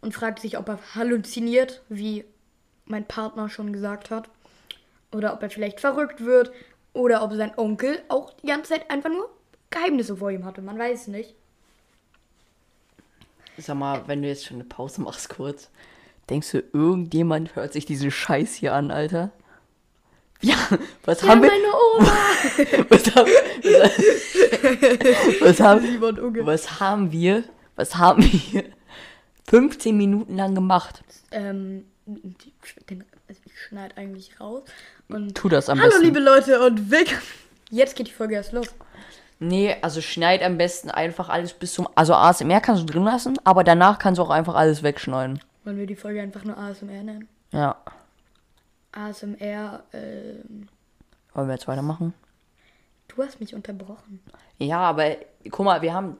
und 0.00 0.12
fragt 0.12 0.40
sich, 0.40 0.58
ob 0.58 0.68
er 0.68 0.78
halluziniert, 0.94 1.82
wie 1.88 2.24
mein 2.84 3.06
Partner 3.06 3.48
schon 3.48 3.72
gesagt 3.72 4.10
hat. 4.10 4.28
Oder 5.12 5.32
ob 5.32 5.42
er 5.42 5.50
vielleicht 5.50 5.80
verrückt 5.80 6.24
wird. 6.24 6.52
Oder 6.92 7.22
ob 7.22 7.32
sein 7.32 7.52
Onkel 7.56 8.02
auch 8.08 8.32
die 8.34 8.46
ganze 8.46 8.74
Zeit 8.74 8.90
einfach 8.90 9.10
nur 9.10 9.30
Geheimnisse 9.70 10.16
vor 10.16 10.30
ihm 10.30 10.44
hatte. 10.44 10.62
Man 10.62 10.78
weiß 10.78 11.08
nicht. 11.08 11.34
Sag 13.56 13.76
mal, 13.76 14.06
wenn 14.06 14.22
du 14.22 14.28
jetzt 14.28 14.46
schon 14.46 14.56
eine 14.56 14.64
Pause 14.64 15.00
machst 15.00 15.28
kurz, 15.28 15.70
denkst 16.28 16.50
du, 16.50 16.62
irgendjemand 16.72 17.54
hört 17.56 17.72
sich 17.72 17.86
diesen 17.86 18.10
Scheiß 18.10 18.54
hier 18.54 18.74
an, 18.74 18.90
Alter? 18.90 19.30
Ja, 20.44 20.54
was 21.04 21.22
Ja, 21.22 21.28
haben 21.28 21.42
wir? 21.42 21.50
meine 21.50 21.64
Oma! 21.96 22.12
Was 22.90 23.14
haben, 23.14 23.30
was, 23.62 25.40
was, 25.40 25.60
haben, 25.60 26.00
was 26.46 26.80
haben 26.80 27.12
wir? 27.12 27.44
Was 27.76 27.96
haben 27.96 28.22
wir 28.22 28.64
15 29.48 29.96
Minuten 29.96 30.36
lang 30.36 30.54
gemacht? 30.54 31.02
ähm, 31.32 31.84
also 32.06 33.40
ich 33.46 33.58
schneide 33.68 33.96
eigentlich 33.96 34.38
raus. 34.40 34.62
Und 35.08 35.34
Tu 35.34 35.48
das 35.48 35.68
am 35.68 35.78
Hallo 35.80 35.90
besten. 35.90 36.04
liebe 36.04 36.20
Leute 36.20 36.60
und 36.66 36.90
willkommen. 36.90 37.20
Jetzt 37.70 37.96
geht 37.96 38.08
die 38.08 38.12
Folge 38.12 38.34
erst 38.34 38.52
los. 38.52 38.66
Nee, 39.40 39.74
also 39.82 40.00
schneid 40.00 40.42
am 40.42 40.58
besten 40.58 40.90
einfach 40.90 41.28
alles 41.28 41.52
bis 41.54 41.72
zum. 41.74 41.88
Also 41.94 42.14
ASMR 42.14 42.60
kannst 42.60 42.82
du 42.82 42.86
drin 42.92 43.04
lassen, 43.04 43.36
aber 43.44 43.64
danach 43.64 43.98
kannst 43.98 44.18
du 44.18 44.22
auch 44.22 44.30
einfach 44.30 44.54
alles 44.54 44.82
wegschneiden. 44.82 45.40
Wollen 45.64 45.78
wir 45.78 45.86
die 45.86 45.96
Folge 45.96 46.20
einfach 46.20 46.44
nur 46.44 46.56
ASMR 46.58 47.02
nennen? 47.02 47.28
Ja. 47.52 47.76
ASMR, 48.94 49.82
ähm, 49.92 50.68
Wollen 51.34 51.48
wir 51.48 51.54
jetzt 51.54 51.66
weitermachen? 51.68 52.14
Du 53.08 53.22
hast 53.22 53.40
mich 53.40 53.54
unterbrochen. 53.54 54.20
Ja, 54.58 54.78
aber 54.78 55.16
guck 55.50 55.64
mal, 55.64 55.82
wir 55.82 55.92
haben. 55.94 56.16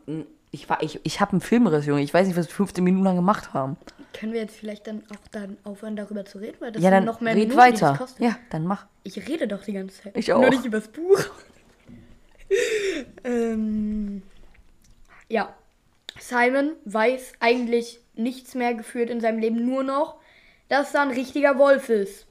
Ich, 0.50 0.68
war- 0.68 0.82
ich, 0.82 1.00
ich 1.04 1.20
habe 1.20 1.32
einen 1.32 1.40
Filmriss, 1.40 1.86
Junge. 1.86 2.02
Ich 2.02 2.12
weiß 2.14 2.26
nicht, 2.26 2.36
was 2.36 2.46
wir 2.48 2.54
15 2.54 2.84
Minuten 2.84 3.04
lang 3.04 3.16
gemacht 3.16 3.54
haben. 3.54 3.76
Können 4.12 4.32
wir 4.32 4.40
jetzt 4.40 4.56
vielleicht 4.56 4.86
dann 4.86 5.02
auch 5.10 5.28
dann 5.32 5.56
aufhören, 5.64 5.96
darüber 5.96 6.24
zu 6.24 6.38
reden? 6.38 6.56
Weil 6.60 6.72
das 6.72 6.82
ja, 6.82 6.90
dann 6.90 7.04
noch 7.04 7.20
mehr 7.20 7.34
red 7.34 7.48
Minuten, 7.48 7.58
weiter. 7.58 7.96
kostet. 7.96 8.20
Ja, 8.24 8.36
dann 8.50 8.64
mach. 8.64 8.86
Ich 9.02 9.16
rede 9.28 9.48
doch 9.48 9.62
die 9.64 9.72
ganze 9.72 10.02
Zeit. 10.02 10.16
Ich 10.16 10.28
Nur 10.28 10.38
auch. 10.38 10.50
nicht 10.50 10.64
übers 10.64 10.88
Buch. 10.88 11.18
ähm, 13.24 14.22
ja. 15.28 15.54
Simon 16.20 16.72
weiß 16.84 17.32
eigentlich 17.40 17.98
nichts 18.14 18.54
mehr 18.54 18.74
geführt 18.74 19.10
in 19.10 19.20
seinem 19.20 19.40
Leben, 19.40 19.66
nur 19.66 19.82
noch, 19.82 20.20
dass 20.68 20.92
da 20.92 21.02
ein 21.02 21.10
richtiger 21.10 21.58
Wolf 21.58 21.88
ist. 21.88 22.26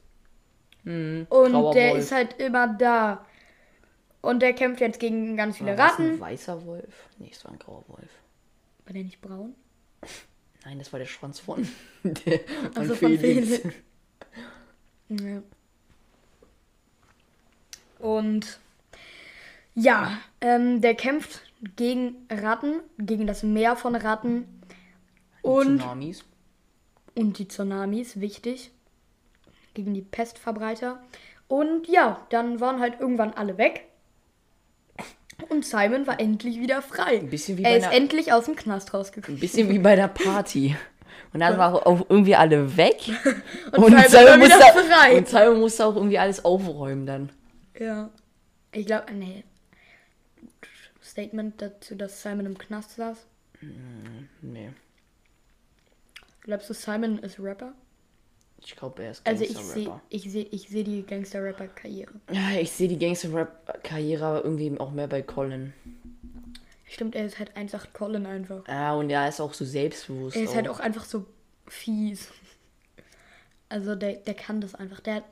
Hm, 0.84 1.26
Und 1.30 1.52
grauer 1.52 1.74
der 1.74 1.92
Wolf. 1.92 2.02
ist 2.02 2.12
halt 2.12 2.40
immer 2.40 2.68
da. 2.68 3.24
Und 4.20 4.40
der 4.40 4.52
kämpft 4.54 4.80
jetzt 4.80 5.00
gegen 5.00 5.36
ganz 5.36 5.58
viele 5.58 5.70
War 5.70 5.76
das 5.76 5.92
Ratten. 5.92 6.10
ein 6.12 6.20
weißer 6.20 6.64
Wolf? 6.66 7.08
Nee, 7.18 7.28
es 7.30 7.44
war 7.44 7.52
ein 7.52 7.58
grauer 7.58 7.84
Wolf. 7.88 8.10
War 8.86 8.92
der 8.94 9.04
nicht 9.04 9.20
braun? 9.20 9.54
Nein, 10.64 10.78
das 10.78 10.92
war 10.92 10.98
der 10.98 11.06
Schwanz 11.06 11.40
von, 11.40 11.66
der, 12.02 12.40
von 12.40 12.76
Also 12.76 12.94
von 12.94 13.18
Felix. 13.18 13.58
Felix. 13.58 13.76
Ja. 15.10 15.42
Und 17.98 18.58
ja, 19.74 20.18
ähm, 20.40 20.80
der 20.80 20.94
kämpft 20.94 21.42
gegen 21.76 22.16
Ratten, 22.30 22.80
gegen 22.98 23.26
das 23.26 23.42
Meer 23.42 23.76
von 23.76 23.94
Ratten 23.96 24.46
und, 25.42 25.78
Tsunamis. 25.80 26.24
und 27.14 27.38
die 27.38 27.48
Tsunamis, 27.48 28.20
wichtig, 28.20 28.70
gegen 29.74 29.94
die 29.94 30.02
Pestverbreiter. 30.02 31.02
Und 31.48 31.86
ja, 31.88 32.24
dann 32.30 32.60
waren 32.60 32.80
halt 32.80 33.00
irgendwann 33.00 33.32
alle 33.34 33.58
weg. 33.58 33.84
Und 35.48 35.64
Simon 35.66 36.06
war 36.06 36.20
endlich 36.20 36.58
wieder 36.60 36.80
frei. 36.80 37.18
Ein 37.18 37.28
bisschen 37.30 37.58
wie 37.58 37.64
er 37.64 37.70
bei 37.72 37.76
ist 37.78 37.84
einer- 37.84 37.94
endlich 37.94 38.32
aus 38.32 38.44
dem 38.46 38.56
Knast 38.56 38.94
rausgekommen. 38.94 39.36
Ein 39.36 39.40
bisschen 39.40 39.68
wie 39.68 39.78
bei 39.78 39.96
der 39.96 40.08
Party. 40.08 40.76
Und 41.32 41.40
dann 41.40 41.58
waren 41.58 41.74
auch 41.74 42.06
irgendwie 42.08 42.36
alle 42.36 42.76
weg. 42.76 42.96
Und 43.72 43.86
Simon 43.98 44.02
war 44.02 44.36
wieder 44.36 44.36
musste, 44.38 44.84
frei. 44.88 45.16
und 45.18 45.28
Simon 45.28 45.58
musste 45.60 45.84
auch 45.84 45.96
irgendwie 45.96 46.18
alles 46.18 46.44
aufräumen 46.44 47.06
dann. 47.06 47.30
Ja. 47.78 48.10
Ich 48.70 48.86
glaube, 48.86 49.12
nee. 49.12 49.42
Statement 51.02 51.60
dazu, 51.60 51.96
dass 51.96 52.22
Simon 52.22 52.46
im 52.46 52.56
Knast 52.56 52.94
saß. 52.96 53.26
Nee. 54.42 54.70
Glaubst 56.42 56.70
du, 56.70 56.74
Simon 56.74 57.18
ist 57.18 57.40
Rapper? 57.40 57.72
Ich 58.64 58.76
glaube, 58.76 59.02
er 59.04 59.10
ist 59.10 59.26
Also 59.26 59.44
ich 59.44 59.56
sehe 59.56 59.84
Gangster-Rapper. 59.84 60.00
ich 60.08 60.32
seh, 60.32 60.42
ich 60.50 60.68
seh 60.68 60.82
die 60.84 61.02
Gangster-Rapper-Karriere. 61.02 62.12
Ja, 62.32 62.52
ich 62.58 62.72
sehe 62.72 62.88
die 62.88 62.98
Gangster-Rap-Karriere 62.98 64.24
aber 64.24 64.44
irgendwie 64.44 64.78
auch 64.80 64.90
mehr 64.90 65.06
bei 65.06 65.20
Colin. 65.22 65.74
Stimmt, 66.86 67.14
er 67.14 67.26
ist 67.26 67.38
halt 67.38 67.56
einfach 67.56 67.92
Colin 67.92 68.24
einfach. 68.26 68.66
Ja, 68.68 68.94
und 68.94 69.10
er 69.10 69.28
ist 69.28 69.40
auch 69.40 69.52
so 69.54 69.64
selbstbewusst. 69.64 70.36
Er 70.36 70.44
ist 70.44 70.54
halt 70.54 70.68
auch 70.68 70.80
einfach 70.80 71.04
so 71.04 71.26
fies. 71.66 72.30
Also 73.68 73.94
der, 73.96 74.14
der 74.14 74.34
kann 74.34 74.60
das 74.60 74.74
einfach. 74.74 75.00
Der, 75.00 75.16
hat- 75.16 75.24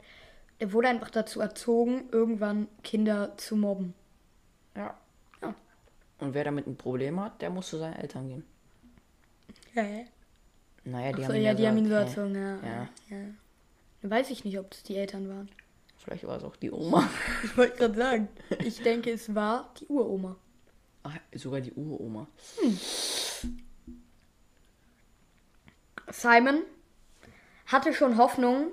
der 0.61 0.73
wurde 0.73 0.89
einfach 0.89 1.11
dazu 1.11 1.41
erzogen, 1.41 2.05
irgendwann 2.13 2.69
Kinder 2.83 3.37
zu 3.37 3.57
mobben. 3.57 3.95
Ja. 4.77 4.97
Ja. 5.41 5.55
Und 6.19 6.35
wer 6.35 6.45
damit 6.45 6.67
ein 6.67 6.77
Problem 6.77 7.21
hat, 7.21 7.41
der 7.43 7.51
muss 7.51 7.69
zu 7.69 7.79
seinen 7.79 7.95
Eltern 7.97 8.29
gehen. 8.29 8.45
Ja, 9.75 9.83
ja. 9.85 10.05
Naja, 10.85 11.13
die 11.13 11.23
Achso, 11.23 11.35
haben 11.35 11.43
ja, 11.43 11.55
die 11.55 11.67
haben 11.67 11.79
ihn 11.79 11.89
so 11.89 11.95
hä? 11.95 12.01
erzogen, 12.01 12.35
ja. 12.35 12.57
Ja. 12.57 12.89
ja. 13.11 13.25
Weiß 14.03 14.31
ich 14.31 14.45
nicht, 14.45 14.59
ob 14.59 14.73
es 14.73 14.83
die 14.83 14.97
Eltern 14.97 15.29
waren. 15.29 15.49
Vielleicht 15.99 16.27
war 16.27 16.37
es 16.37 16.45
auch 16.45 16.57
die 16.57 16.71
Oma. 16.71 17.09
Ich 17.45 17.57
wollte 17.57 17.77
gerade 17.77 17.95
sagen. 17.95 18.29
Ich 18.65 18.83
denke, 18.83 19.11
es 19.13 19.35
war 19.35 19.73
die 19.81 19.87
Uroma. 19.87 20.37
Ach, 21.05 21.17
sogar 21.35 21.61
die 21.61 21.73
Uroma. 21.73 22.27
Simon 26.11 26.63
hatte 27.67 27.95
schon 27.95 28.17
Hoffnung, 28.19 28.69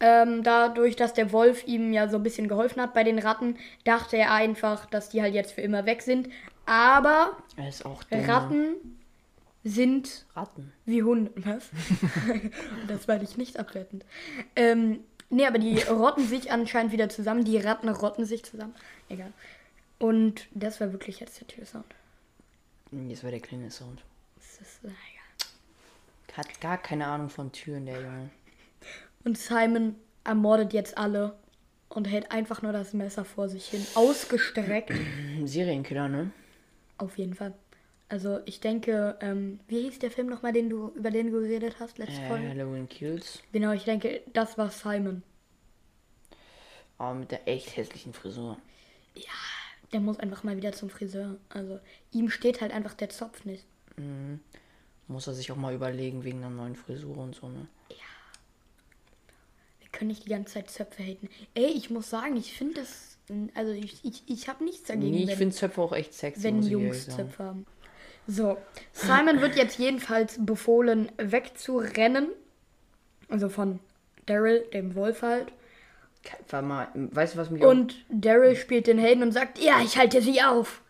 ähm, 0.00 0.42
dadurch, 0.42 0.96
dass 0.96 1.14
der 1.14 1.32
Wolf 1.32 1.66
ihm 1.66 1.92
ja 1.92 2.08
so 2.08 2.16
ein 2.16 2.22
bisschen 2.22 2.48
geholfen 2.48 2.82
hat 2.82 2.94
bei 2.94 3.04
den 3.04 3.18
Ratten, 3.18 3.56
dachte 3.84 4.16
er 4.16 4.32
einfach, 4.32 4.86
dass 4.86 5.08
die 5.08 5.22
halt 5.22 5.34
jetzt 5.34 5.52
für 5.52 5.62
immer 5.62 5.86
weg 5.86 6.02
sind. 6.02 6.28
Aber 6.66 7.36
Er. 8.10 8.28
Ratten 8.28 8.98
sind 9.64 10.26
Ratten. 10.36 10.72
wie 10.84 11.02
Hunde. 11.02 11.32
Was? 11.36 11.70
das 12.88 13.08
war 13.08 13.20
ich 13.22 13.36
nicht 13.36 13.58
abwertend. 13.58 14.04
Ähm, 14.54 15.00
nee, 15.30 15.46
aber 15.46 15.58
die 15.58 15.78
rotten 15.80 16.26
sich 16.26 16.52
anscheinend 16.52 16.92
wieder 16.92 17.08
zusammen. 17.08 17.44
Die 17.44 17.56
Ratten 17.56 17.88
rotten 17.88 18.26
sich 18.26 18.44
zusammen. 18.44 18.74
Egal. 19.08 19.32
Und 19.98 20.46
das 20.52 20.80
war 20.80 20.92
wirklich 20.92 21.20
jetzt 21.20 21.40
der 21.40 21.48
Türsound. 21.48 21.86
Jetzt 23.08 23.24
war 23.24 23.30
der 23.30 23.40
kleine 23.40 23.70
Sound. 23.70 24.02
Das 24.36 24.60
ist, 24.60 24.80
na, 24.82 24.90
egal. 24.90 26.36
Hat 26.36 26.60
gar 26.60 26.78
keine 26.78 27.06
Ahnung 27.06 27.30
von 27.30 27.50
Türen, 27.52 27.86
der 27.86 28.00
Junge. 28.00 28.30
Und 29.24 29.38
Simon 29.38 29.96
ermordet 30.24 30.72
jetzt 30.72 30.98
alle 30.98 31.34
und 31.88 32.06
hält 32.06 32.32
einfach 32.32 32.60
nur 32.62 32.72
das 32.72 32.92
Messer 32.92 33.24
vor 33.24 33.48
sich 33.48 33.66
hin. 33.66 33.86
Ausgestreckt. 33.94 34.92
Serienkiller, 35.44 36.08
ne? 36.08 36.30
Auf 36.98 37.18
jeden 37.18 37.34
Fall. 37.34 37.54
Also 38.14 38.38
ich 38.44 38.60
denke, 38.60 39.16
ähm, 39.20 39.58
wie 39.66 39.80
hieß 39.82 39.98
der 39.98 40.08
Film 40.12 40.28
nochmal, 40.28 40.52
den 40.52 40.70
du, 40.70 40.90
über 40.94 41.10
den 41.10 41.32
du 41.32 41.40
geredet 41.40 41.80
hast, 41.80 41.98
letzte 41.98 42.22
Äh, 42.22 42.28
Folge? 42.28 42.48
Halloween 42.48 42.88
Kills. 42.88 43.42
Genau, 43.50 43.72
ich 43.72 43.82
denke, 43.82 44.20
das 44.32 44.56
war 44.56 44.70
Simon. 44.70 45.24
Aber 46.96 47.14
mit 47.14 47.32
der 47.32 47.48
echt 47.48 47.76
hässlichen 47.76 48.12
Frisur. 48.12 48.56
Der 49.92 49.98
muss 49.98 50.20
einfach 50.20 50.44
mal 50.44 50.56
wieder 50.56 50.70
zum 50.72 50.90
Friseur. 50.90 51.38
Also 51.48 51.80
ihm 52.12 52.30
steht 52.30 52.60
halt 52.60 52.70
einfach 52.70 52.94
der 52.94 53.08
Zopf 53.08 53.44
nicht. 53.44 53.64
Muss 55.08 55.26
er 55.26 55.34
sich 55.34 55.50
auch 55.50 55.56
mal 55.56 55.74
überlegen 55.74 56.22
wegen 56.22 56.38
einer 56.38 56.50
neuen 56.50 56.76
Frisur 56.76 57.18
und 57.18 57.34
so, 57.34 57.48
ne? 57.48 57.66
Wir 59.80 59.88
können 59.90 60.08
nicht 60.08 60.24
die 60.24 60.30
ganze 60.30 60.54
Zeit 60.54 60.70
Zöpfe 60.70 61.02
haten. 61.02 61.28
Ey, 61.54 61.66
ich 61.66 61.90
muss 61.90 62.10
sagen, 62.10 62.36
ich 62.36 62.52
finde 62.52 62.74
das. 62.74 63.18
Also 63.54 63.72
ich, 63.72 64.04
ich, 64.04 64.22
ich 64.26 64.48
habe 64.48 64.62
nichts 64.62 64.84
dagegen, 64.86 65.10
Nee, 65.10 65.24
ich 65.24 65.34
finde 65.34 65.56
Zöpfe 65.56 65.80
auch 65.82 65.92
echt 65.92 66.14
sexy, 66.14 66.44
wenn 66.44 66.62
Jungs. 66.62 67.06
Zöpfe 67.08 67.42
haben. 67.42 67.66
So, 68.26 68.56
Simon 68.92 69.40
wird 69.40 69.56
jetzt 69.56 69.78
jedenfalls 69.78 70.36
befohlen, 70.44 71.12
wegzurennen. 71.18 72.28
Also 73.28 73.48
von 73.48 73.80
Daryl, 74.26 74.64
dem 74.72 74.94
Wolf 74.94 75.22
halt. 75.22 75.52
Warte 76.48 76.66
mal, 76.66 76.88
weißt 76.94 77.34
du, 77.34 77.38
was 77.38 77.50
mich. 77.50 77.62
Und 77.62 77.96
Daryl 78.08 78.56
spielt 78.56 78.86
den 78.86 78.98
Helden 78.98 79.22
und 79.22 79.32
sagt, 79.32 79.58
ja, 79.58 79.82
ich 79.82 79.98
halte 79.98 80.22
sie 80.22 80.42
auf. 80.42 80.80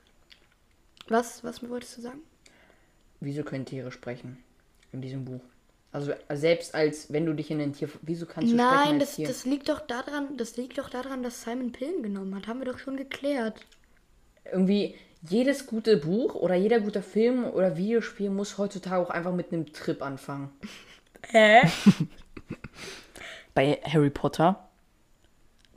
Was, 1.08 1.42
was 1.42 1.68
wolltest 1.68 1.98
du 1.98 2.02
sagen? 2.02 2.20
Wieso 3.20 3.42
können 3.42 3.66
Tiere 3.66 3.90
sprechen? 3.90 4.42
In 4.92 5.00
diesem 5.00 5.24
Buch. 5.24 5.40
Also 5.90 6.12
selbst 6.32 6.74
als, 6.74 7.12
wenn 7.12 7.26
du 7.26 7.34
dich 7.34 7.50
in 7.50 7.60
ein 7.60 7.72
Tier... 7.72 7.88
Wieso 8.02 8.26
kannst 8.26 8.52
du 8.52 8.56
sprechen 8.56 8.74
Nein, 8.74 9.00
als 9.00 9.10
das, 9.10 9.16
Tier? 9.16 9.28
das 9.28 9.44
liegt 9.44 9.68
doch 9.68 9.80
daran, 9.80 10.36
das 10.36 10.56
liegt 10.56 10.78
doch 10.78 10.90
daran, 10.90 11.22
dass 11.22 11.42
Simon 11.42 11.72
Pillen 11.72 12.02
genommen 12.02 12.34
hat. 12.34 12.46
Haben 12.46 12.60
wir 12.60 12.66
doch 12.66 12.78
schon 12.78 12.96
geklärt. 12.96 13.64
Irgendwie 14.44 14.94
jedes 15.28 15.66
gute 15.66 15.96
Buch 15.96 16.34
oder 16.34 16.54
jeder 16.54 16.80
gute 16.80 17.02
Film 17.02 17.44
oder 17.44 17.76
Videospiel 17.76 18.30
muss 18.30 18.58
heutzutage 18.58 19.02
auch 19.02 19.10
einfach 19.10 19.32
mit 19.32 19.52
einem 19.52 19.72
Trip 19.72 20.02
anfangen. 20.02 20.50
Hä? 21.28 21.62
Bei 23.54 23.78
Harry 23.84 24.10
Potter, 24.10 24.68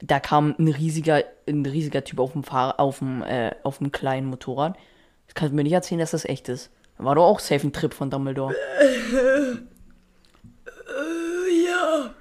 da 0.02 0.20
kam 0.20 0.56
ein 0.58 0.68
riesiger, 0.68 1.24
ein 1.48 1.66
riesiger 1.66 2.04
Typ 2.04 2.20
auf 2.20 2.34
dem 2.34 2.44
Fahr 2.44 2.80
auf 2.80 3.00
dem, 3.00 3.22
äh, 3.22 3.56
auf 3.64 3.78
dem 3.78 3.92
kleinen 3.92 4.28
Motorrad. 4.28 4.76
Das 5.28 5.36
kannst 5.36 5.52
du 5.52 5.56
mir 5.56 5.64
nicht 5.64 5.74
erzählen, 5.74 6.00
dass 6.00 6.12
das 6.12 6.26
echt 6.26 6.50
ist. 6.50 6.70
War 6.98 7.16
doch 7.16 7.26
auch 7.26 7.40
safe 7.40 7.68
ein 7.68 7.74
Trip 7.74 7.94
von 7.94 8.10
Dumbledore. 8.10 8.56
Ja. 11.66 12.14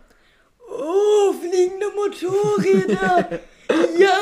Oh, 0.68 1.32
fliegende 1.32 1.86
Motorräder. 1.94 3.40
ja. 3.98 4.18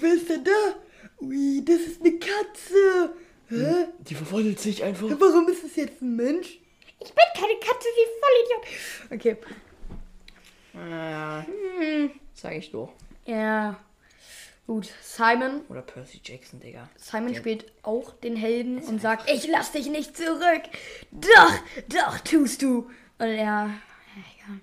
Wer 0.00 0.14
ist 0.14 0.28
denn 0.28 0.44
da? 0.44 0.87
Ui, 1.20 1.64
das 1.64 1.80
ist 1.80 2.00
eine 2.00 2.18
Katze. 2.18 3.14
Hä? 3.48 3.86
Die 4.00 4.14
verwandelt 4.14 4.60
sich 4.60 4.82
einfach. 4.84 5.08
Warum 5.08 5.48
ist 5.48 5.64
es 5.64 5.76
jetzt 5.76 6.02
ein 6.02 6.16
Mensch? 6.16 6.58
Ich 7.00 7.12
bin 7.12 7.24
keine 7.34 7.58
Katze, 7.60 7.88
wie 7.94 8.06
Vollidiot. 8.20 8.66
Okay. 9.10 9.36
Ja, 10.74 11.46
sag 12.34 12.54
ich 12.54 12.70
doch. 12.70 12.92
Ja. 13.24 13.80
Gut, 14.66 14.92
Simon. 15.02 15.62
Oder 15.70 15.80
Percy 15.80 16.20
Jackson, 16.22 16.60
Digga. 16.60 16.90
Simon 16.96 17.34
spielt 17.34 17.72
auch 17.82 18.12
den 18.12 18.36
Helden 18.36 18.80
und 18.80 19.00
sagt, 19.00 19.30
ich 19.30 19.48
lass 19.48 19.72
dich 19.72 19.88
nicht 19.88 20.14
zurück. 20.14 20.62
Doch, 21.10 21.52
doch, 21.88 22.18
tust 22.18 22.60
du. 22.60 22.80
Und 23.18 23.26
er, 23.26 23.36
ja, 23.36 23.70
egal. 24.36 24.60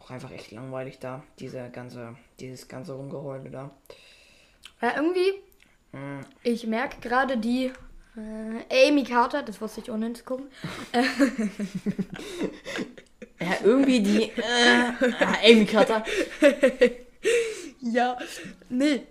Auch 0.00 0.10
einfach 0.10 0.32
echt 0.32 0.50
langweilig 0.50 0.98
da. 0.98 1.22
Dieser 1.38 1.68
ganze, 1.68 2.16
dieses 2.40 2.66
ganze 2.66 2.94
Rumgeheule 2.94 3.50
da. 3.50 3.70
Ja, 4.82 4.96
irgendwie, 4.96 5.34
ich 6.42 6.66
merke 6.66 7.00
gerade 7.00 7.38
die 7.38 7.72
äh, 8.16 8.88
Amy 8.88 9.04
Carter, 9.04 9.42
das 9.42 9.60
wusste 9.60 9.80
ich 9.80 9.90
ohne 9.90 10.12
zu 10.12 10.24
gucken. 10.24 10.46
Ja, 13.38 13.56
irgendwie 13.62 14.00
die. 14.00 14.22
Äh, 14.22 14.92
ah, 15.20 15.36
Amy 15.44 15.66
Carter. 15.66 16.04
Ja, 16.40 16.48
Ja, 17.80 18.18
nee. 18.68 19.02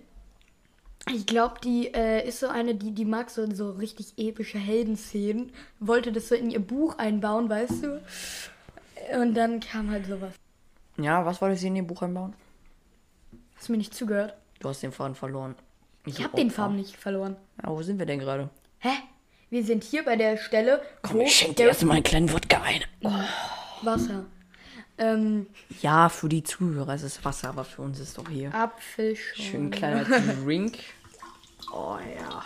Ich 1.08 1.24
glaube, 1.24 1.60
die 1.62 1.94
äh, 1.94 2.26
ist 2.26 2.40
so 2.40 2.48
eine, 2.48 2.74
die, 2.74 2.90
die 2.92 3.04
mag 3.04 3.30
so, 3.30 3.48
so 3.54 3.70
richtig 3.70 4.14
epische 4.16 4.58
Heldenszenen. 4.58 5.52
Wollte 5.78 6.10
das 6.10 6.28
so 6.28 6.34
in 6.34 6.50
ihr 6.50 6.58
Buch 6.58 6.98
einbauen, 6.98 7.48
weißt 7.48 7.84
du? 7.84 8.02
Und 9.20 9.34
dann 9.34 9.60
kam 9.60 9.90
halt 9.90 10.06
sowas. 10.06 10.34
Ja, 10.98 11.24
was 11.24 11.40
wollte 11.40 11.56
sie 11.56 11.68
in 11.68 11.76
ihr 11.76 11.84
Buch 11.84 12.02
einbauen? 12.02 12.34
Hast 13.54 13.68
du 13.68 13.72
mir 13.72 13.78
nicht 13.78 13.94
zugehört? 13.94 14.36
Du 14.60 14.68
hast 14.68 14.82
den 14.82 14.92
Faden 14.92 15.14
verloren. 15.14 15.54
Ich 16.04 16.22
habe 16.22 16.36
den 16.36 16.50
Faden 16.50 16.76
nicht 16.76 16.96
verloren. 16.96 17.36
Ja, 17.62 17.70
wo 17.70 17.82
sind 17.82 17.98
wir 17.98 18.06
denn 18.06 18.18
gerade? 18.20 18.48
Hä? 18.78 18.90
Wir 19.50 19.64
sind 19.64 19.84
hier 19.84 20.04
bei 20.04 20.16
der 20.16 20.36
Stelle, 20.36 20.82
Komm, 21.02 21.20
ich 21.20 21.34
schenke 21.34 21.54
dir 21.54 21.68
erstmal 21.68 21.96
einen 21.96 22.04
kleinen 22.04 22.32
Wodka 22.32 22.60
ein. 22.62 22.80
Oh. 23.02 23.10
Wasser. 23.82 24.24
Ähm, 24.98 25.46
Ja, 25.82 26.08
für 26.08 26.28
die 26.28 26.42
Zuhörer 26.42 26.94
ist 26.94 27.02
es 27.02 27.24
Wasser, 27.24 27.50
aber 27.50 27.64
für 27.64 27.82
uns 27.82 28.00
ist 28.00 28.16
doch 28.18 28.28
hier 28.28 28.54
Apfelschorle. 28.54 29.50
schön 29.50 29.70
kleiner 29.70 30.04
Drink. 30.04 30.78
Oh 31.72 31.96
ja. 32.16 32.44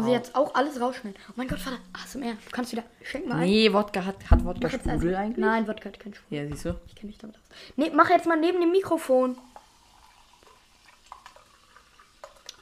Muss 0.00 0.06
ich 0.06 0.12
jetzt 0.12 0.34
auch 0.34 0.54
alles 0.54 0.80
rausschneiden. 0.80 1.18
Oh 1.30 1.32
mein 1.36 1.48
Gott, 1.48 1.58
Vater. 1.58 1.78
ASMR. 1.92 2.32
Du 2.34 2.50
kannst 2.52 2.72
wieder. 2.72 2.84
Schenk 3.02 3.26
mal 3.26 3.36
ein. 3.36 3.40
Nee, 3.48 3.72
Wodka 3.72 4.04
hat, 4.04 4.30
hat 4.30 4.44
Wodka 4.44 4.68
Sprudel 4.68 5.08
erst- 5.10 5.18
eigentlich? 5.20 5.44
Nein, 5.44 5.66
Wodka 5.68 5.86
hat 5.88 5.98
keinen 6.00 6.14
Sprudel. 6.14 6.38
Ja, 6.44 6.48
siehst 6.50 6.64
du? 6.66 6.80
Ich 6.86 6.94
kenne 6.94 7.08
mich 7.08 7.18
damit 7.18 7.36
aus. 7.36 7.42
Nee, 7.76 7.90
mach 7.94 8.10
jetzt 8.10 8.26
mal 8.26 8.38
neben 8.38 8.60
dem 8.60 8.70
Mikrofon. 8.72 9.36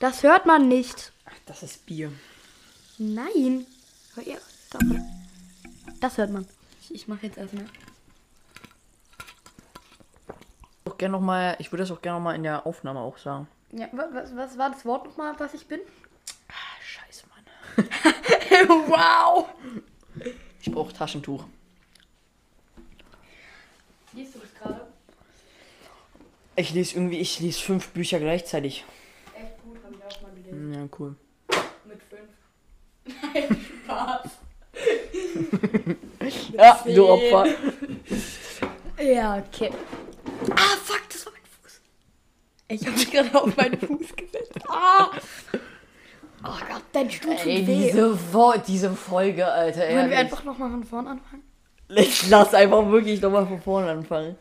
Das 0.01 0.23
hört 0.23 0.47
man 0.47 0.68
nicht. 0.68 1.12
Ach, 1.27 1.33
das 1.47 1.62
ist 1.62 1.87
Bier. 1.87 2.12
Nein. 2.99 3.66
Hör 4.14 4.27
ihr? 4.27 4.38
Das 6.01 6.18
hört 6.18 6.31
man. 6.31 6.47
Ich, 6.83 6.94
ich 6.94 7.09
mache 7.09 7.27
jetzt 7.27 7.38
erstmal. 7.38 7.64
Auch 10.85 10.99
gern 10.99 11.12
noch 11.12 11.20
mal, 11.20 11.57
ich 11.59 11.73
würde 11.73 11.83
das 11.83 11.90
auch 11.90 12.03
gerne 12.03 12.18
noch 12.18 12.25
mal 12.25 12.35
in 12.35 12.42
der 12.42 12.66
Aufnahme 12.66 13.01
auch 13.01 13.16
sagen. 13.18 13.49
Ja, 13.73 13.88
wa- 13.92 14.09
was, 14.12 14.37
was 14.37 14.59
war 14.59 14.70
das 14.70 14.85
Wort 14.85 15.07
nochmal, 15.07 15.35
was 15.38 15.55
ich 15.55 15.66
bin? 15.66 15.81
Wow. 18.86 19.48
Ich 20.60 20.70
brauche 20.70 20.92
Taschentuch. 20.92 21.44
Liest 24.12 24.34
du 24.34 24.38
das 24.38 24.54
gerade? 24.54 24.86
Ich 26.56 26.72
lese 26.72 26.94
irgendwie, 26.94 27.18
ich 27.18 27.40
lese 27.40 27.60
fünf 27.60 27.88
Bücher 27.88 28.20
gleichzeitig. 28.20 28.84
Echt 29.34 29.62
gut, 29.62 29.76
habe 29.82 29.94
ich 29.94 30.04
auch 30.04 30.22
mal 30.22 30.30
gelesen. 30.34 30.72
Ja, 30.72 30.88
cool. 30.98 31.16
Mit 31.84 32.00
fünf. 32.08 33.22
Nein, 33.34 33.66
Spaß. 33.84 34.30
Ja, 36.54 36.80
du 36.86 37.08
Opfer. 37.08 37.46
Ja, 39.02 39.38
okay. 39.38 39.70
Ah, 40.52 40.76
fuck, 40.82 41.02
das 41.10 41.26
war 41.26 41.32
mein 41.32 41.42
Fuß. 41.60 41.80
Ich 42.68 42.86
habe 42.86 42.96
mich 42.96 43.10
gerade 43.10 43.34
auf 43.34 43.56
meinen 43.56 43.78
Fuß 43.78 44.16
gesetzt. 44.16 44.52
Ah. 44.68 45.10
Oh 46.46 46.59
Gott, 46.70 46.83
dein 46.92 47.11
Stuhl 47.11 47.37
tut 47.37 47.46
Ey, 47.46 47.66
weh. 47.66 47.87
diese, 47.87 48.18
diese 48.66 48.90
Folge, 48.90 49.46
Alter. 49.46 49.80
Wollen 49.80 49.88
wir 49.90 49.96
ehrlich. 49.96 50.18
einfach 50.18 50.44
nochmal 50.44 50.70
von 50.70 50.85
vorn 50.85 51.07
anfangen? 51.07 51.42
Ich 51.88 52.28
lass 52.28 52.52
einfach 52.54 52.88
wirklich 52.90 53.20
nochmal 53.20 53.46
von 53.46 53.61
vorne 53.61 53.90
anfangen. 53.90 54.37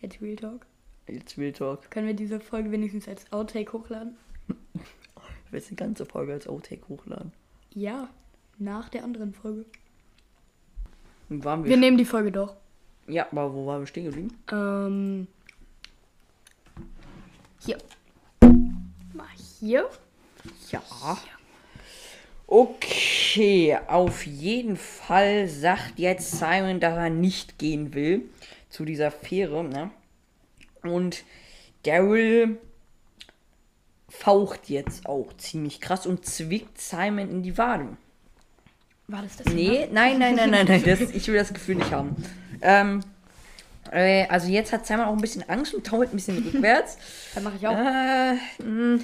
Jetzt 0.00 0.20
Real 0.20 0.36
Talk. 0.36 0.66
Jetzt 1.08 1.38
Real 1.38 1.52
Talk. 1.52 1.90
Können 1.90 2.06
wir 2.06 2.14
diese 2.14 2.40
Folge 2.40 2.70
wenigstens 2.70 3.08
als 3.08 3.30
Outtake 3.32 3.72
hochladen? 3.72 4.16
Ich 4.48 5.52
will 5.52 5.60
jetzt 5.60 5.68
eine 5.68 5.76
ganze 5.76 6.06
Folge 6.06 6.32
als 6.32 6.48
Outtake 6.48 6.88
hochladen. 6.88 7.32
Ja, 7.72 8.08
nach 8.58 8.88
der 8.88 9.04
anderen 9.04 9.32
Folge. 9.32 9.64
Waren 11.28 11.64
wir, 11.64 11.70
Wir 11.70 11.76
nehmen 11.76 11.96
die 11.98 12.04
Folge 12.04 12.32
doch. 12.32 12.56
Ja, 13.08 13.26
aber 13.30 13.52
wo 13.54 13.66
waren 13.66 13.82
wir 13.82 13.86
stehen 13.86 14.06
geblieben? 14.06 14.36
Ähm. 14.50 15.26
Hier. 17.64 17.78
Mal 19.12 19.26
hier. 19.60 19.88
Ja. 20.70 20.82
Okay, 22.48 23.76
auf 23.88 24.24
jeden 24.24 24.76
Fall 24.76 25.48
sagt 25.48 25.98
jetzt 25.98 26.30
Simon, 26.38 26.78
dass 26.78 26.96
er 26.96 27.10
nicht 27.10 27.58
gehen 27.58 27.92
will 27.92 28.22
zu 28.70 28.84
dieser 28.84 29.10
Fähre, 29.10 29.64
ne? 29.64 29.90
Und 30.82 31.24
Daryl 31.82 32.58
faucht 34.08 34.68
jetzt 34.68 35.06
auch 35.06 35.36
ziemlich 35.36 35.80
krass 35.80 36.06
und 36.06 36.24
zwickt 36.24 36.80
Simon 36.80 37.30
in 37.30 37.42
die 37.42 37.58
Waden. 37.58 37.96
War 39.08 39.22
das 39.22 39.36
das? 39.36 39.52
Nee, 39.52 39.88
nein, 39.92 40.18
nein, 40.18 40.36
nein, 40.36 40.50
nein, 40.50 40.66
nein, 40.66 40.82
das, 40.84 41.00
ich 41.14 41.26
will 41.28 41.36
das 41.36 41.52
Gefühl 41.52 41.76
nicht 41.76 41.90
haben. 41.90 42.16
Ähm, 42.62 43.00
äh, 43.90 44.26
also 44.28 44.48
jetzt 44.48 44.72
hat 44.72 44.86
Simon 44.86 45.06
auch 45.06 45.12
ein 45.12 45.20
bisschen 45.20 45.48
Angst 45.48 45.74
und 45.74 45.86
taumelt 45.86 46.12
ein 46.12 46.16
bisschen 46.16 46.38
rückwärts. 46.44 46.96
Dann 47.34 47.44
mache 47.44 47.56
ich 47.56 47.66
auch. 47.66 47.76
Äh, 47.76 48.34
mh, 48.62 49.00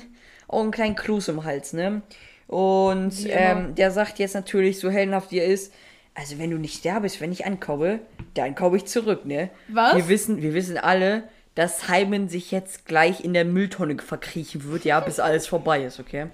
auch 0.49 0.63
einen 0.63 0.71
kleinen 0.71 0.97
Kloß 0.97 1.29
im 1.29 1.45
Hals, 1.45 1.73
ne? 1.73 2.03
Und 2.47 3.25
immer. 3.25 3.35
ähm, 3.35 3.75
der 3.75 3.91
sagt 3.91 4.19
jetzt 4.19 4.35
natürlich, 4.35 4.79
so 4.79 4.91
heldenhaft 4.91 5.31
wie 5.31 5.39
er 5.39 5.47
ist, 5.47 5.73
also 6.15 6.39
wenn 6.39 6.51
du 6.51 6.59
nicht 6.59 6.85
da 6.85 6.99
bist, 6.99 7.21
wenn 7.21 7.33
ich 7.33 7.47
ankomme, 7.47 8.01
dann 8.35 8.55
komme 8.55 8.77
ich 8.77 8.85
zurück, 8.87 9.25
ne? 9.25 9.51
Was? 9.69 9.97
Wir 9.97 10.09
wissen, 10.09 10.43
wir 10.43 10.53
wissen 10.53 10.77
alle, 10.77 11.29
dass 11.55 11.87
Simon 11.87 12.29
sich 12.29 12.51
jetzt 12.51 12.85
gleich 12.87 13.25
in 13.25 13.33
der 13.33 13.45
Mülltonne 13.45 13.97
verkriechen 13.99 14.65
wird, 14.65 14.85
ja, 14.85 15.01
bis 15.01 15.21
alles 15.21 15.47
vorbei 15.47 15.85
ist, 15.85 16.01
okay? 16.01 16.27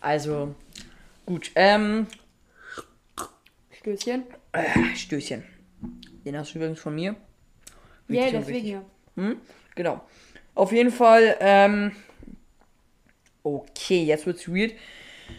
Also, 0.00 0.54
gut, 1.26 1.50
ähm, 1.54 2.06
Stößchen. 3.70 4.24
äh, 4.52 4.96
Stößchen. 4.96 5.44
Den 6.24 6.36
hast 6.36 6.54
du 6.54 6.58
übrigens 6.58 6.80
von 6.80 6.94
mir. 6.94 7.14
Ja, 8.08 8.24
und 8.26 8.32
deswegen 8.32 8.66
ja. 8.66 8.82
Hm? 9.16 9.36
Genau. 9.74 10.00
Auf 10.54 10.72
jeden 10.72 10.90
Fall, 10.90 11.36
ähm. 11.40 11.92
Okay, 13.42 14.02
jetzt 14.02 14.26
wird's 14.26 14.48
weird. 14.48 14.72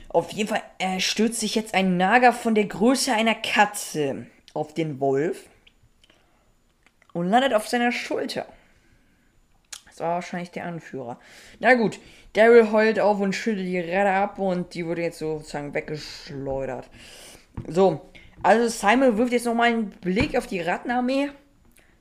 Auf 0.10 0.32
jeden 0.32 0.50
Fall 0.50 0.62
äh, 0.80 1.00
stürzt 1.00 1.39
sich 1.39 1.56
jetzt 1.56 1.73
ein 1.73 1.97
Nager 1.97 2.34
von 2.34 2.56
der 2.56 2.65
Größe 2.65 3.13
einer 3.13 3.36
Katze 3.36 4.28
auf 4.54 4.73
den 4.73 5.00
Wolf 5.00 5.50
und 7.13 7.28
landet 7.30 7.54
auf 7.54 7.67
seiner 7.67 7.91
Schulter. 7.91 8.45
Das 9.88 10.00
war 10.00 10.15
wahrscheinlich 10.15 10.52
der 10.52 10.65
Anführer. 10.65 11.19
Na 11.60 11.73
gut, 11.73 12.00
Daryl 12.34 12.71
heult 12.71 13.00
auf 13.00 13.19
und 13.19 13.34
schüttelt 13.34 13.67
die 13.67 13.80
Räder 13.80 14.13
ab 14.13 14.39
und 14.39 14.73
die 14.73 14.86
wurde 14.86 15.02
jetzt 15.02 15.19
sozusagen 15.19 15.73
weggeschleudert. 15.73 16.89
So, 17.67 18.10
also 18.43 18.67
Simon 18.67 19.17
wirft 19.17 19.34
jetzt 19.34 19.45
nochmal 19.45 19.69
einen 19.69 19.89
Blick 19.89 20.38
auf 20.38 20.45
die 20.47 20.62
Rattenarmee 20.62 21.30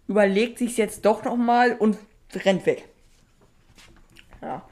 überlegt 0.09 0.59
sich 0.59 0.77
jetzt 0.77 1.05
doch 1.05 1.25
nochmal 1.25 1.73
und 1.73 1.99
rennt 2.35 2.67
weg. 2.67 2.89
Ja. 4.43 4.69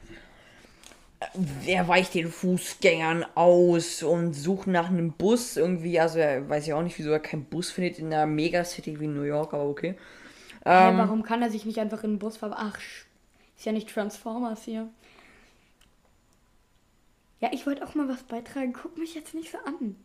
Er 1.66 1.88
weicht 1.88 2.14
den 2.14 2.30
Fußgängern 2.30 3.24
aus 3.34 4.02
und 4.04 4.34
sucht 4.34 4.68
nach 4.68 4.88
einem 4.88 5.12
Bus 5.12 5.56
irgendwie. 5.56 5.98
Also 5.98 6.18
er 6.18 6.48
weiß 6.48 6.66
ja 6.66 6.76
auch 6.76 6.82
nicht, 6.82 6.96
wieso 6.98 7.10
er 7.10 7.20
keinen 7.20 7.44
Bus 7.44 7.70
findet 7.70 7.98
in 7.98 8.06
einer 8.06 8.26
Megacity 8.26 9.00
wie 9.00 9.06
New 9.08 9.22
York, 9.22 9.52
aber 9.52 9.64
okay. 9.68 9.96
Ähm, 10.64 10.96
warum 10.98 11.22
kann 11.24 11.42
er 11.42 11.50
sich 11.50 11.64
nicht 11.66 11.78
einfach 11.78 12.04
in 12.04 12.12
den 12.12 12.18
Bus 12.18 12.36
fahren? 12.36 12.54
Ach, 12.56 12.78
ist 13.56 13.64
ja 13.66 13.72
nicht 13.72 13.88
Transformers 13.92 14.62
hier. 14.64 14.88
Ja, 17.40 17.50
ich 17.52 17.66
wollte 17.66 17.84
auch 17.86 17.94
mal 17.94 18.08
was 18.08 18.22
beitragen. 18.22 18.72
Guck 18.72 18.96
mich 18.96 19.14
jetzt 19.14 19.34
nicht 19.34 19.50
so 19.50 19.58
an. 19.58 19.96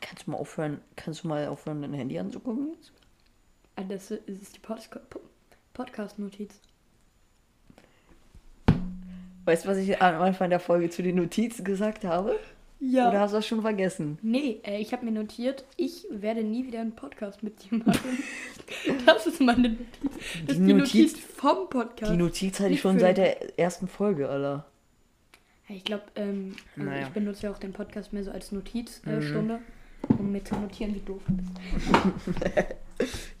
kannst 0.00 0.26
du 0.26 0.30
mal 0.32 0.38
aufhören, 0.38 0.80
kannst 0.96 1.22
du 1.24 1.28
mal 1.28 1.46
aufhören, 1.48 1.82
dein 1.82 1.92
Handy 1.94 2.18
anzugucken 2.18 2.72
jetzt? 2.74 2.92
Ah, 3.76 3.82
Das 3.82 4.10
ist 4.10 4.56
die 4.56 4.60
Podca- 4.60 5.00
Po- 5.10 5.20
Podcast-Notiz. 5.74 6.60
Weißt 9.44 9.64
du, 9.64 9.68
was 9.68 9.78
ich 9.78 10.00
am 10.00 10.20
Anfang 10.22 10.50
der 10.50 10.60
Folge 10.60 10.88
zu 10.90 11.02
den 11.02 11.16
Notizen 11.16 11.64
gesagt 11.64 12.04
habe? 12.04 12.38
Ja. 12.78 13.08
Oder 13.10 13.20
hast 13.20 13.30
du 13.32 13.36
das 13.36 13.46
schon 13.46 13.62
vergessen? 13.62 14.18
Nee, 14.22 14.60
äh, 14.64 14.78
ich 14.80 14.92
habe 14.92 15.04
mir 15.04 15.12
notiert, 15.12 15.64
ich 15.76 16.04
werde 16.10 16.42
nie 16.42 16.66
wieder 16.66 16.80
einen 16.80 16.96
Podcast 16.96 17.42
mit 17.42 17.62
dir 17.70 17.78
machen. 17.78 18.18
das 19.06 19.26
ist 19.26 19.40
meine 19.40 19.68
Notiz. 19.70 19.86
Das 20.46 20.56
ist 20.58 20.66
die 20.66 20.72
Notiz, 20.72 21.12
Notiz- 21.12 21.20
vom 21.36 21.68
Podcast. 21.70 22.12
Die 22.12 22.16
Notiz 22.16 22.58
hatte 22.60 22.70
ich 22.72 22.80
schon 22.80 22.98
seit 22.98 23.18
der 23.18 23.56
ersten 23.58 23.86
Folge, 23.86 24.28
Alter. 24.28 24.66
Ich 25.68 25.84
glaube, 25.84 26.02
ähm, 26.16 26.54
also 26.76 26.90
Naja. 26.90 27.06
ich 27.06 27.12
benutze 27.12 27.44
ja 27.46 27.52
auch 27.52 27.58
den 27.58 27.72
Podcast 27.72 28.12
mehr 28.12 28.24
so 28.24 28.30
als 28.32 28.50
Notizstunde, 28.52 29.18
äh, 29.18 29.22
Stunde, 29.28 29.58
um 30.18 30.32
mir 30.32 30.42
zu 30.44 30.56
notieren, 30.56 30.94
wie 30.94 31.00
doof 31.00 31.22
du 31.28 31.34
bist. 31.34 31.50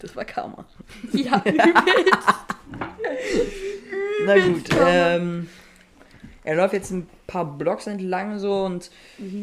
Das 0.00 0.16
war 0.16 0.24
Karma. 0.24 0.64
Ja, 1.12 1.40
übelst. 1.44 2.28
Na 4.26 4.38
gut, 4.38 4.64
ähm, 4.84 5.48
er 6.44 6.56
läuft 6.56 6.72
jetzt 6.74 6.90
ein 6.90 7.08
paar 7.28 7.44
Blocks 7.56 7.86
entlang 7.86 8.38
so 8.38 8.64
und 8.64 8.90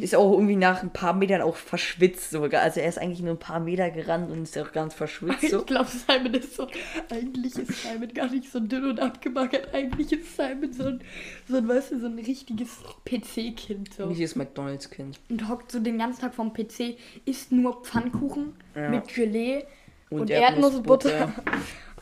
ist 0.02 0.16
auch 0.16 0.34
irgendwie 0.34 0.58
nach 0.58 0.84
ein 0.84 0.92
paar 0.92 1.14
Metern 1.14 1.42
auch 1.42 1.56
verschwitzt 1.56 2.32
sogar. 2.32 2.62
Also 2.62 2.82
er 2.82 2.90
ist 2.90 2.98
eigentlich 3.00 3.22
nur 3.22 3.32
ein 3.36 3.40
paar 3.40 3.60
Meter 3.62 3.90
gerannt 3.90 4.30
und 4.30 4.44
ist 4.44 4.58
auch 4.58 4.72
ganz 4.74 4.94
verschwitzt 4.94 5.50
so. 5.50 5.60
Ich 5.60 5.66
glaube, 5.66 5.90
Simon 5.90 6.34
ist 6.34 6.56
so. 6.56 6.68
Eigentlich 7.10 7.58
ist 7.58 7.84
Simon 7.84 8.14
gar 8.14 8.30
nicht 8.30 8.52
so 8.52 8.60
dünn 8.60 8.86
und 8.86 9.00
abgemagert. 9.00 9.74
Eigentlich 9.74 10.12
ist 10.12 10.36
Simon 10.36 10.74
so 10.74 10.84
ein, 10.88 11.02
so 11.48 11.58
ein 11.58 11.68
weißt 11.68 11.92
du, 11.92 12.00
so 12.02 12.08
ein 12.08 12.20
richtiges 12.20 12.80
PC-Kind. 13.06 13.94
So. 13.94 14.10
Ist 14.10 14.36
McDonalds-Kind. 14.36 15.20
Und 15.30 15.48
hockt 15.48 15.72
so 15.72 15.80
den 15.80 15.98
ganzen 15.98 16.22
Tag 16.22 16.34
vom 16.34 16.54
PC, 16.54 16.98
isst 17.26 17.52
nur 17.52 17.82
Pfannkuchen 17.84 18.54
Ja. 18.76 18.90
mit 18.90 19.08
Gelee 19.08 19.64
und, 20.10 20.22
Und 20.22 20.30
Erdnussbutter 20.32 21.32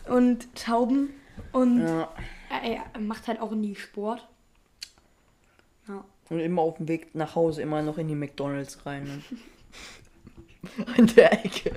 und 0.09 0.47
Tauben. 0.55 1.09
Und 1.51 1.81
Ja. 1.81 2.09
er 2.49 2.99
macht 2.99 3.27
halt 3.27 3.39
auch 3.41 3.51
nie 3.51 3.75
Sport. 3.75 4.27
Ja. 5.87 6.03
Und 6.29 6.39
immer 6.39 6.61
auf 6.61 6.77
dem 6.77 6.87
Weg 6.87 7.15
nach 7.15 7.35
Hause 7.35 7.61
immer 7.61 7.81
noch 7.81 7.97
in 7.97 8.07
die 8.07 8.15
McDonalds 8.15 8.85
rein. 8.85 9.03
Ne? 9.03 9.21
An 10.97 11.07
der 11.15 11.45
Ecke. 11.45 11.71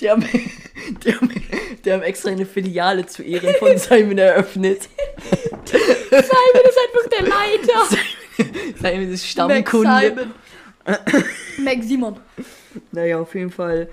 Die 0.00 0.10
haben, 0.10 0.24
die, 1.04 1.14
haben, 1.14 1.30
die 1.84 1.92
haben 1.92 2.02
extra 2.02 2.30
eine 2.30 2.46
Filiale 2.46 3.06
zu 3.06 3.22
Ehren 3.22 3.54
von 3.58 3.76
Simon 3.78 4.18
eröffnet. 4.18 4.88
Simon 5.64 6.62
ist 6.64 6.78
einfach 6.78 7.08
der 7.10 7.28
Leiter. 7.28 7.96
Simon 8.80 9.12
ist 9.12 9.22
Mac 9.22 9.30
Stammkunde. 9.30 10.00
Simon. 10.00 10.34
Mac 11.58 11.82
Simon. 11.84 12.16
Naja, 12.90 13.20
auf 13.20 13.34
jeden 13.34 13.50
Fall 13.50 13.88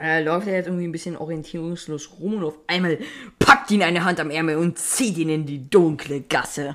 äh, 0.00 0.22
läuft 0.22 0.48
er 0.48 0.54
jetzt 0.54 0.66
irgendwie 0.66 0.86
ein 0.86 0.92
bisschen 0.92 1.16
orientierungslos 1.16 2.10
rum 2.18 2.34
und 2.34 2.44
auf 2.44 2.58
einmal 2.66 2.98
packt 3.38 3.70
ihn 3.70 3.82
eine 3.82 4.04
Hand 4.04 4.18
am 4.18 4.30
Ärmel 4.30 4.56
und 4.56 4.78
zieht 4.78 5.16
ihn 5.18 5.28
in 5.28 5.46
die 5.46 5.70
dunkle 5.70 6.22
Gasse. 6.22 6.74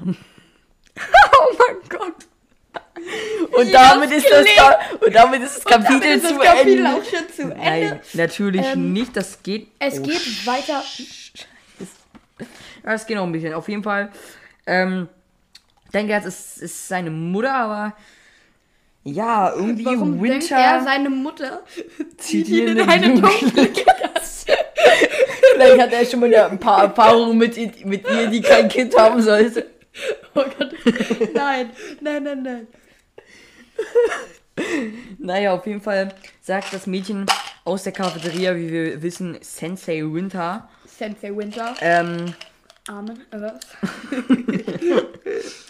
Oh 0.95 1.56
mein 1.58 1.77
Gott. 1.89 2.15
Und 3.54 3.74
damit 3.74 4.12
ist 4.12 4.28
das, 4.30 4.46
und 5.06 5.14
damit 5.16 5.42
ist 5.44 5.58
das 5.58 5.66
Kapitel 5.66 6.12
ist 6.18 6.28
zu 6.28 6.36
das 6.36 6.44
Kapitel 6.44 6.86
Ende. 6.86 7.02
zu 7.36 7.42
Ende. 7.44 7.56
Nein, 7.58 8.00
natürlich 8.14 8.66
Ähm, 8.66 8.94
nicht. 8.94 9.16
Das 9.18 9.42
geht. 9.44 9.68
Es 9.80 10.00
oh, 10.00 10.04
geht 10.04 10.46
weiter. 10.48 10.84
Ja, 12.84 12.94
es 12.94 13.06
geht 13.06 13.18
noch 13.18 13.24
ein 13.26 13.32
bisschen. 13.32 13.54
Auf 13.54 13.68
jeden 13.70 13.84
Fall. 13.84 14.12
Ähm, 14.66 15.08
ich 15.86 15.92
denke, 15.92 16.14
es 16.14 16.26
ist, 16.26 16.58
ist 16.62 16.88
seine 16.88 17.12
Mutter, 17.12 17.54
aber 17.54 17.94
ja, 19.04 19.52
irgendwie 19.54 19.86
Warum 19.86 20.22
denkt 20.22 20.44
Winter. 20.44 20.56
er, 20.58 20.84
seine 20.84 21.10
Mutter 21.10 21.64
zieht 22.18 22.48
ihn 22.48 22.68
ihn 22.70 22.78
in 22.78 22.90
eine 22.90 23.20
dunkle 23.20 23.68
Gasse? 23.70 24.46
Vielleicht 25.54 25.82
hat 25.82 25.92
er 25.94 26.06
schon 26.06 26.20
mal 26.22 26.34
ein 26.36 26.60
paar 26.60 26.84
Erfahrungen 26.84 27.38
mit, 27.38 27.58
ihr- 27.58 27.72
mit 27.86 28.08
ihr, 28.10 28.28
die 28.28 28.42
kein 28.42 28.70
Kind 28.70 28.96
haben 28.98 29.22
sollte. 29.22 29.68
Oh 30.36 30.44
Gott. 30.58 30.72
Nein, 31.34 31.72
nein, 32.00 32.24
nein, 32.24 32.42
nein. 32.44 32.68
Naja, 35.18 35.54
auf 35.54 35.66
jeden 35.66 35.82
Fall 35.82 36.14
sagt 36.42 36.74
das 36.74 36.88
Mädchen 36.88 37.26
aus 37.64 37.84
der 37.84 37.94
Cafeteria, 37.94 38.56
wie 38.56 38.72
wir 38.72 39.02
wissen, 39.02 39.38
Sensei 39.42 40.02
Winter. 40.02 40.70
Sensei 40.86 41.36
Winter. 41.36 41.76
Ähm, 41.82 42.34
Amen. 42.88 43.22
äh, 43.32 43.42
Was? 43.42 43.60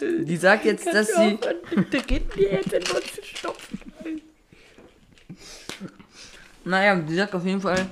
die 0.00 0.36
sagt 0.36 0.64
jetzt, 0.64 0.86
dass 0.86 1.08
sie. 1.08 1.38
Bitte 1.74 2.00
geht 2.02 2.36
mir 2.36 2.52
jetzt 2.52 2.72
in 2.72 2.82
den 2.82 2.92
Mund 2.92 3.04
zu 3.04 3.22
stopfen. 3.22 3.80
Naja, 6.64 6.96
die 6.96 7.14
sagt 7.14 7.34
auf 7.34 7.44
jeden 7.44 7.60
Fall, 7.60 7.86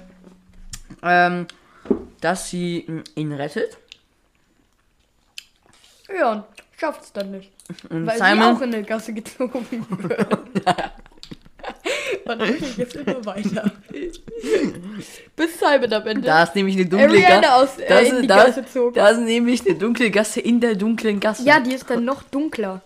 ähm, 1.03 1.47
dass 2.21 2.51
sie 2.51 2.87
ihn 3.15 3.33
rettet. 3.33 3.77
Ja, 6.09 6.33
und 6.33 6.45
schafft's 6.79 7.13
dann 7.13 7.31
nicht. 7.33 7.53
Und 7.89 8.07
Weil 8.07 8.19
sie 8.19 8.25
Simon. 8.25 8.57
auch 8.57 8.61
in 8.61 8.75
eine 8.75 8.83
Gasse 8.83 9.13
gezogen 9.13 9.67
wird. 9.71 10.39
Und 12.25 12.43
ich 12.43 12.77
jetzt 12.77 12.97
immer 12.97 13.25
weiter. 13.27 13.71
Bis 15.37 15.59
Simon 15.59 15.93
am 15.93 16.07
Ende. 16.07 16.23
Da 16.27 16.43
ist 16.45 16.55
nämlich 16.55 16.77
eine 16.77 16.87
dunkle 16.87 17.21
Gasse. 17.21 17.83
äh, 17.85 17.89
Da 17.89 17.99
in 18.01 18.23
die 18.23 18.27
da, 18.29 18.45
Gasse 18.45 18.65
zog. 18.67 18.95
da 18.95 19.09
ist 19.09 19.21
nämlich 19.21 19.67
eine 19.67 19.77
dunkle 19.79 20.11
Gasse 20.11 20.41
in 20.41 20.61
der 20.61 20.75
dunklen 20.77 21.19
Gasse. 21.21 21.43
Ja, 21.45 21.61
die 21.61 21.73
ist 21.75 21.89
dann 21.91 22.05
noch 22.05 22.23
dunkler. 22.25 22.81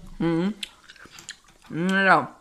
Ja. 1.70 2.34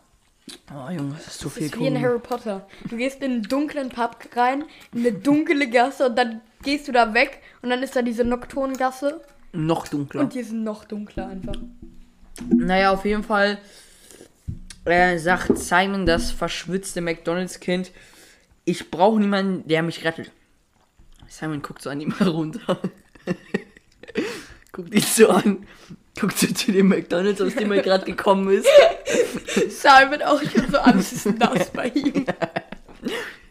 Oh 0.73 0.89
Junge, 0.91 1.13
das 1.15 1.27
ist 1.27 1.39
so 1.39 1.45
Das 1.49 1.53
viel 1.57 1.65
ist 1.67 1.79
wie 1.79 1.87
in. 1.87 2.01
Harry 2.01 2.19
Potter. 2.19 2.67
Du 2.89 2.97
gehst 2.97 3.21
in 3.21 3.31
einen 3.31 3.43
dunklen 3.43 3.89
Pub 3.89 4.17
rein, 4.35 4.65
in 4.93 4.99
eine 4.99 5.11
dunkle 5.13 5.69
Gasse 5.69 6.07
und 6.07 6.15
dann 6.17 6.41
gehst 6.63 6.87
du 6.87 6.91
da 6.91 7.13
weg 7.13 7.41
und 7.61 7.69
dann 7.69 7.81
ist 7.83 7.95
da 7.95 8.01
diese 8.01 8.23
Nocturngasse 8.25 9.21
Noch 9.53 9.87
dunkler. 9.87 10.21
und 10.21 10.33
die 10.33 10.39
ist 10.39 10.51
noch 10.51 10.83
dunkler 10.85 11.27
einfach. 11.27 11.55
Naja, 12.41 12.91
auf 12.91 13.05
jeden 13.05 13.23
Fall 13.23 13.59
äh, 14.85 15.17
sagt 15.17 15.57
Simon, 15.57 16.05
das 16.05 16.31
verschwitzte 16.31 17.01
McDonalds-Kind, 17.01 17.91
ich 18.65 18.89
brauche 18.89 19.19
niemanden, 19.19 19.67
der 19.67 19.83
mich 19.83 20.03
rettet. 20.03 20.31
Simon 21.27 21.61
guckt 21.61 21.81
so 21.81 21.89
an 21.89 22.01
ihm 22.01 22.15
herunter. 22.17 22.79
guckt 24.71 24.93
ihn 24.93 25.01
so 25.01 25.29
an. 25.29 25.65
Guckt 26.19 26.37
so 26.37 26.47
zu 26.47 26.71
dem 26.71 26.89
McDonalds, 26.89 27.41
aus 27.41 27.55
dem 27.55 27.71
er 27.71 27.81
gerade 27.81 28.05
gekommen 28.05 28.49
ist. 28.49 28.67
Simon 29.69 30.21
auch 30.21 30.41
schon 30.41 30.69
so 30.71 30.77
alles 30.77 31.11
ist 31.11 31.25
nass 31.39 31.71
bei 31.71 31.87
ihm. 31.87 32.25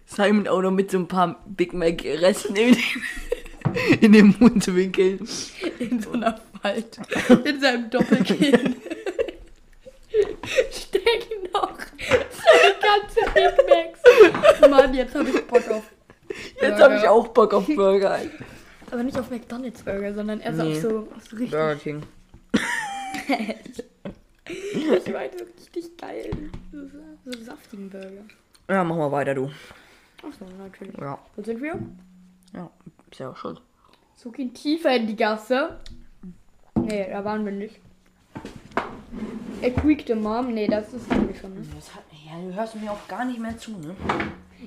Simon 0.06 0.46
auch 0.46 0.62
noch 0.62 0.70
mit 0.70 0.90
so 0.90 0.98
ein 0.98 1.08
paar 1.08 1.42
Big 1.46 1.72
Mac-Resten 1.72 2.54
in, 2.54 2.76
in 4.00 4.12
dem 4.12 4.34
Mundwinkel. 4.38 5.18
In 5.78 6.00
so 6.00 6.12
einer 6.12 6.40
Falte. 6.62 7.02
In 7.48 7.60
seinem 7.60 7.90
Doppelkinn. 7.90 8.76
Steck 10.70 11.28
noch 11.52 11.76
seine 11.98 12.74
ganze 12.80 13.20
Big 13.34 13.56
Macs. 13.68 14.70
Mann, 14.70 14.94
jetzt 14.94 15.14
habe 15.14 15.28
ich 15.28 15.46
Bock 15.46 15.68
auf. 15.70 15.82
Jetzt 16.60 16.80
habe 16.80 16.96
ich 16.96 17.08
auch 17.08 17.28
Bock 17.28 17.52
auf 17.54 17.66
Burger. 17.66 18.18
Aber 18.90 19.02
nicht 19.02 19.18
auf 19.18 19.30
McDonalds 19.30 19.82
Burger, 19.82 20.14
sondern 20.14 20.40
eher 20.40 20.54
so 20.54 20.62
Nee. 20.62 20.76
auf 20.76 20.82
so, 20.82 21.08
auf 21.16 21.24
so 21.28 21.36
richtig. 21.36 21.50
Burger 21.50 21.76
King. 21.76 22.02
Ich 24.44 25.06
meine 25.12 25.30
so 25.38 25.44
richtig 25.74 25.96
geil. 25.96 26.30
So, 26.72 26.78
so 27.30 27.42
saftigen 27.44 27.88
Burger. 27.88 28.24
Ja, 28.68 28.84
mach 28.84 28.96
mal 28.96 29.10
weiter, 29.12 29.34
du. 29.34 29.50
Achso, 30.22 30.44
natürlich. 30.58 30.94
Ja, 30.98 31.18
Wo 31.36 31.42
sind 31.42 31.62
wir? 31.62 31.78
ja, 32.52 32.70
ist 33.10 33.20
ja 33.20 33.30
auch 33.30 33.36
schon. 33.36 33.58
Zog 34.16 34.38
ihn 34.38 34.52
tiefer 34.52 34.94
in 34.96 35.06
die 35.06 35.16
Gasse. 35.16 35.80
Nee, 36.84 37.08
da 37.10 37.24
waren 37.24 37.44
wir 37.44 37.52
nicht. 37.52 37.80
Er 39.60 39.70
quiekte 39.70 40.16
Mom. 40.16 40.52
Nee, 40.52 40.66
das 40.66 40.92
ist 40.92 41.08
wir 41.08 41.34
schon, 41.34 41.54
ne? 41.54 41.62
Das 41.74 41.94
hat, 41.94 42.02
ja, 42.26 42.40
du 42.40 42.54
hörst 42.54 42.74
mir 42.76 42.90
auch 42.90 43.06
gar 43.08 43.24
nicht 43.24 43.38
mehr 43.38 43.56
zu, 43.56 43.72
ne? 43.72 43.94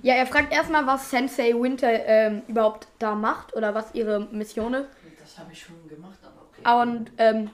Ja, 0.01 0.15
er 0.15 0.25
fragt 0.25 0.53
erstmal, 0.53 0.85
was 0.87 1.09
Sensei 1.09 1.53
Winter 1.53 1.89
ähm, 2.05 2.43
überhaupt 2.47 2.87
da 2.99 3.15
macht 3.15 3.55
oder 3.55 3.73
was 3.73 3.93
ihre 3.93 4.21
Mission 4.31 4.73
ist. 4.73 4.89
Das 5.19 5.37
habe 5.39 5.51
ich 5.51 5.61
schon 5.61 5.87
gemacht, 5.89 6.19
aber 6.23 6.43
okay. 6.49 6.89
Und 6.89 7.11
ähm, 7.17 7.49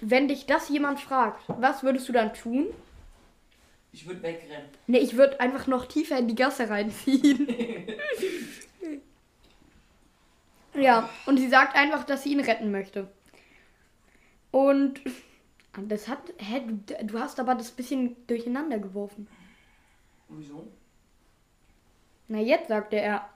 wenn 0.00 0.28
dich 0.28 0.46
das 0.46 0.68
jemand 0.68 1.00
fragt, 1.00 1.40
was 1.48 1.82
würdest 1.82 2.08
du 2.08 2.12
dann 2.12 2.34
tun? 2.34 2.66
Ich 3.92 4.06
würde 4.06 4.22
wegrennen. 4.22 4.68
Nee, 4.86 4.98
ich 4.98 5.16
würde 5.16 5.40
einfach 5.40 5.66
noch 5.66 5.86
tiefer 5.86 6.18
in 6.18 6.28
die 6.28 6.34
Gasse 6.34 6.68
reinziehen. 6.68 7.48
ja, 10.76 11.08
und 11.26 11.38
sie 11.38 11.48
sagt 11.48 11.76
einfach, 11.76 12.04
dass 12.04 12.22
sie 12.22 12.32
ihn 12.32 12.40
retten 12.40 12.70
möchte. 12.70 13.08
Und 14.50 15.00
das 15.88 16.08
hat. 16.08 16.32
Hä, 16.38 16.62
du, 16.86 17.06
du 17.06 17.18
hast 17.18 17.38
aber 17.40 17.54
das 17.54 17.70
bisschen 17.70 18.16
durcheinander 18.26 18.78
geworfen. 18.78 19.28
Wieso? 20.28 20.66
Na, 22.28 22.38
jetzt 22.38 22.68
sagt 22.68 22.92
er. 22.94 23.28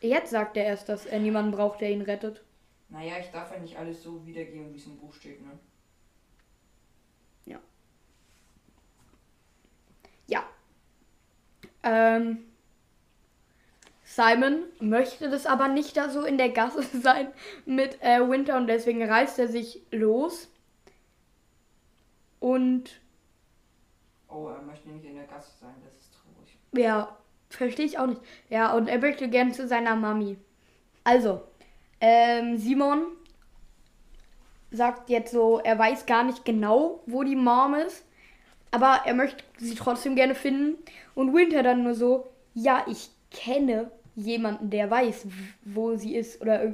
Jetzt 0.00 0.30
sagt 0.30 0.56
er 0.56 0.64
erst, 0.64 0.88
dass 0.88 1.06
er 1.06 1.18
niemanden 1.18 1.52
braucht, 1.52 1.80
der 1.80 1.90
ihn 1.90 2.02
rettet. 2.02 2.42
Naja, 2.90 3.14
ich 3.18 3.30
darf 3.30 3.52
ja 3.52 3.58
nicht 3.58 3.76
alles 3.76 4.02
so 4.02 4.26
wiedergeben, 4.26 4.72
wie 4.72 4.78
es 4.78 4.86
im 4.86 4.98
Buch 4.98 5.14
steht, 5.14 5.40
ne? 5.40 5.58
Ja. 10.26 10.44
Ähm. 11.82 12.44
Simon 14.14 14.62
möchte 14.78 15.28
das 15.28 15.44
aber 15.44 15.66
nicht 15.66 15.96
da 15.96 16.08
so 16.08 16.24
in 16.24 16.38
der 16.38 16.50
Gasse 16.50 16.82
sein 17.00 17.28
mit 17.66 18.00
äh, 18.00 18.20
Winter 18.28 18.56
und 18.56 18.68
deswegen 18.68 19.02
reißt 19.02 19.38
er 19.40 19.48
sich 19.48 19.82
los. 19.90 20.48
Und 22.38 23.00
Oh, 24.28 24.48
er 24.48 24.62
möchte 24.62 24.88
nicht 24.88 25.04
in 25.04 25.14
der 25.14 25.24
Gasse 25.26 25.50
sein, 25.60 25.74
das 25.84 25.94
ist 25.94 26.12
traurig. 26.14 26.58
ja, 26.72 27.16
verstehe 27.50 27.86
ich 27.86 27.98
auch 27.98 28.06
nicht. 28.06 28.20
Ja, 28.50 28.74
und 28.74 28.88
er 28.88 28.98
möchte 28.98 29.28
gern 29.28 29.52
zu 29.52 29.66
seiner 29.66 29.94
Mami. 29.96 30.36
Also, 31.04 31.42
ähm, 32.00 32.56
Simon 32.56 33.06
sagt 34.70 35.08
jetzt 35.08 35.32
so, 35.32 35.60
er 35.62 35.78
weiß 35.78 36.06
gar 36.06 36.24
nicht 36.24 36.44
genau, 36.44 37.02
wo 37.06 37.22
die 37.22 37.36
Mom 37.36 37.74
ist, 37.74 38.04
aber 38.72 39.02
er 39.04 39.14
möchte 39.14 39.44
sie 39.58 39.76
trotzdem 39.76 40.16
gerne 40.16 40.34
finden. 40.34 40.76
Und 41.14 41.32
Winter 41.32 41.62
dann 41.62 41.84
nur 41.84 41.94
so, 41.94 42.28
ja, 42.54 42.84
ich 42.88 43.10
kenne 43.30 43.90
jemanden, 44.16 44.70
der 44.70 44.90
weiß, 44.90 45.26
wo 45.64 45.96
sie 45.96 46.16
ist 46.16 46.40
oder. 46.40 46.72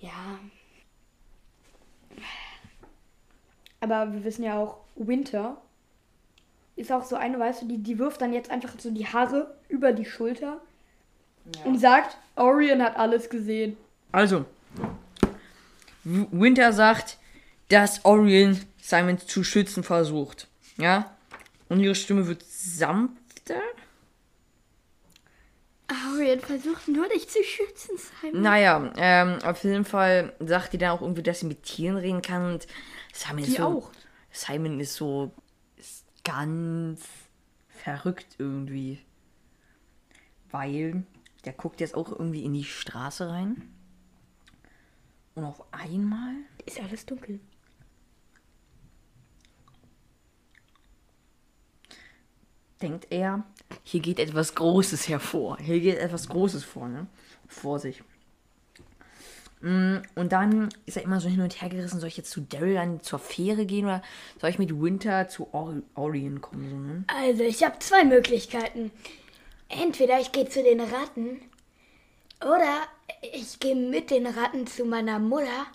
Ja. 0.00 0.38
Aber 3.80 4.12
wir 4.12 4.24
wissen 4.24 4.44
ja 4.44 4.58
auch, 4.58 4.78
Winter 4.96 5.56
ist 6.76 6.92
auch 6.92 7.04
so 7.04 7.16
eine, 7.16 7.38
weißt 7.38 7.62
du, 7.62 7.66
die, 7.66 7.78
die 7.78 7.98
wirft 7.98 8.20
dann 8.20 8.32
jetzt 8.32 8.50
einfach 8.50 8.72
so 8.78 8.90
die 8.90 9.06
Haare 9.06 9.54
über 9.68 9.92
die 9.92 10.04
Schulter 10.04 10.60
und 11.64 11.78
sagt, 11.78 12.16
Orion 12.36 12.82
hat 12.82 12.96
alles 12.96 13.28
gesehen. 13.28 13.76
Also, 14.12 14.44
Winter 16.04 16.72
sagt, 16.72 17.18
dass 17.68 18.04
Orion 18.04 18.60
Simon 18.80 19.18
zu 19.18 19.44
schützen 19.44 19.82
versucht. 19.82 20.48
Ja? 20.76 21.14
Und 21.68 21.80
ihre 21.80 21.94
Stimme 21.94 22.26
wird 22.26 22.42
sanfter. 22.42 23.60
Arian 25.90 26.40
versucht 26.40 26.88
nur 26.88 27.08
dich 27.08 27.28
zu 27.28 27.42
schützen, 27.42 27.96
Simon. 28.20 28.42
Naja, 28.42 28.92
ähm, 28.96 29.38
auf 29.42 29.64
jeden 29.64 29.84
Fall 29.84 30.32
sagt 30.38 30.72
die 30.72 30.78
dann 30.78 30.90
auch 30.90 31.02
irgendwie, 31.02 31.22
dass 31.22 31.40
sie 31.40 31.46
mit 31.46 31.64
Tieren 31.64 31.96
reden 31.96 32.22
kann 32.22 32.52
und 32.52 32.66
Simon 33.12 33.40
ist 33.40 33.48
Die 33.48 33.56
so, 33.56 33.64
auch. 33.64 33.90
Simon 34.30 34.78
ist 34.78 34.94
so 34.94 35.32
ist 35.76 36.04
ganz 36.24 37.04
verrückt 37.68 38.36
irgendwie. 38.38 39.00
Weil 40.50 41.04
der 41.44 41.52
guckt 41.52 41.80
jetzt 41.80 41.94
auch 41.94 42.10
irgendwie 42.10 42.44
in 42.44 42.54
die 42.54 42.64
Straße 42.64 43.28
rein. 43.28 43.72
Und 45.34 45.44
auf 45.44 45.62
einmal 45.72 46.34
Ist 46.66 46.80
alles 46.80 47.06
dunkel. 47.06 47.40
Denkt 52.82 53.08
er, 53.10 53.44
hier 53.84 54.00
geht 54.00 54.18
etwas 54.18 54.54
Großes 54.54 55.08
hervor. 55.08 55.58
Hier 55.58 55.80
geht 55.80 55.98
etwas 55.98 56.28
Großes 56.28 56.64
vor, 56.64 56.88
ne? 56.88 57.06
Vor 57.48 57.78
sich. 57.78 58.02
Mm, 59.60 59.98
Und 60.14 60.32
dann 60.32 60.70
ist 60.86 60.96
er 60.96 61.02
immer 61.02 61.20
so 61.20 61.28
hin 61.28 61.40
und 61.40 61.60
her 61.60 61.68
gerissen, 61.68 62.00
soll 62.00 62.08
ich 62.08 62.16
jetzt 62.16 62.30
zu 62.30 62.40
Daryl 62.40 62.74
dann 62.74 63.02
zur 63.02 63.18
Fähre 63.18 63.66
gehen 63.66 63.84
oder 63.84 64.02
soll 64.40 64.50
ich 64.50 64.58
mit 64.58 64.80
Winter 64.80 65.28
zu 65.28 65.52
Or 65.52 65.74
Orion 65.94 66.40
kommen? 66.40 66.70
So, 66.70 66.76
ne? 66.76 67.04
Also, 67.08 67.42
ich 67.42 67.62
habe 67.62 67.78
zwei 67.78 68.04
Möglichkeiten. 68.04 68.90
Entweder 69.68 70.18
ich 70.18 70.32
gehe 70.32 70.48
zu 70.48 70.62
den 70.62 70.80
Ratten 70.80 71.40
oder 72.40 72.80
ich 73.32 73.60
gehe 73.60 73.76
mit 73.76 74.10
den 74.10 74.26
Ratten 74.26 74.66
zu 74.66 74.84
meiner 74.84 75.18
Mutter. 75.18 75.66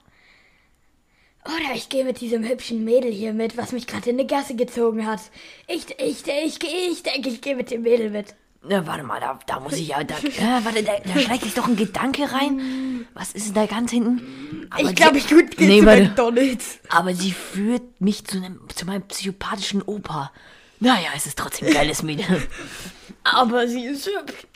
Oder 1.46 1.76
ich 1.76 1.90
gehe 1.90 2.04
mit 2.04 2.22
diesem 2.22 2.44
hübschen 2.44 2.84
Mädel 2.84 3.12
hier 3.12 3.32
mit, 3.34 3.56
was 3.56 3.72
mich 3.72 3.86
gerade 3.86 4.10
in 4.10 4.20
eine 4.20 4.28
Gasse 4.28 4.56
gezogen 4.56 5.06
hat. 5.06 5.20
Ich, 5.68 5.86
ich, 6.00 6.26
ich, 6.26 6.64
ich, 6.64 6.92
ich 6.92 7.04
denke, 7.04 7.30
ich 7.30 7.42
gehe 7.42 7.56
mit 7.56 7.70
dem 7.70 7.84
Mädel 7.84 8.10
mit. 8.10 8.34
Na, 8.68 8.88
warte 8.88 9.04
mal, 9.04 9.20
da, 9.20 9.38
da 9.46 9.60
muss 9.60 9.74
ich 9.74 9.90
ja. 9.90 10.04
Da, 10.04 10.16
äh, 10.24 10.66
warte, 10.66 10.82
da, 10.82 10.94
da 11.04 11.20
schleicht 11.20 11.44
sich 11.44 11.54
doch 11.54 11.68
ein 11.68 11.76
Gedanke 11.76 12.32
rein. 12.32 13.06
Was 13.14 13.34
ist 13.34 13.48
denn 13.48 13.54
da 13.54 13.66
ganz 13.68 13.92
hinten? 13.92 14.68
Aber 14.72 14.90
ich 14.90 14.96
glaube, 14.96 15.20
ich 15.20 15.30
gut 15.30 15.56
gehe 15.56 15.68
Nee, 15.68 15.80
zu 15.82 15.86
warte. 15.86 16.04
McDonalds. 16.06 16.80
Aber 16.90 17.14
sie 17.14 17.32
führt 17.32 18.02
mich 18.02 18.26
zu, 18.26 18.38
einem, 18.38 18.60
zu 18.74 18.88
meinem 18.88 19.04
psychopathischen 19.04 19.84
Opa. 19.84 20.32
Naja, 20.80 21.10
es 21.16 21.28
ist 21.28 21.38
trotzdem 21.38 21.68
ein 21.68 21.74
geiles 21.76 22.02
Mädel. 22.02 22.26
Aber 23.24 23.68
sie 23.68 23.86
ist 23.86 24.08
hübsch. 24.08 24.48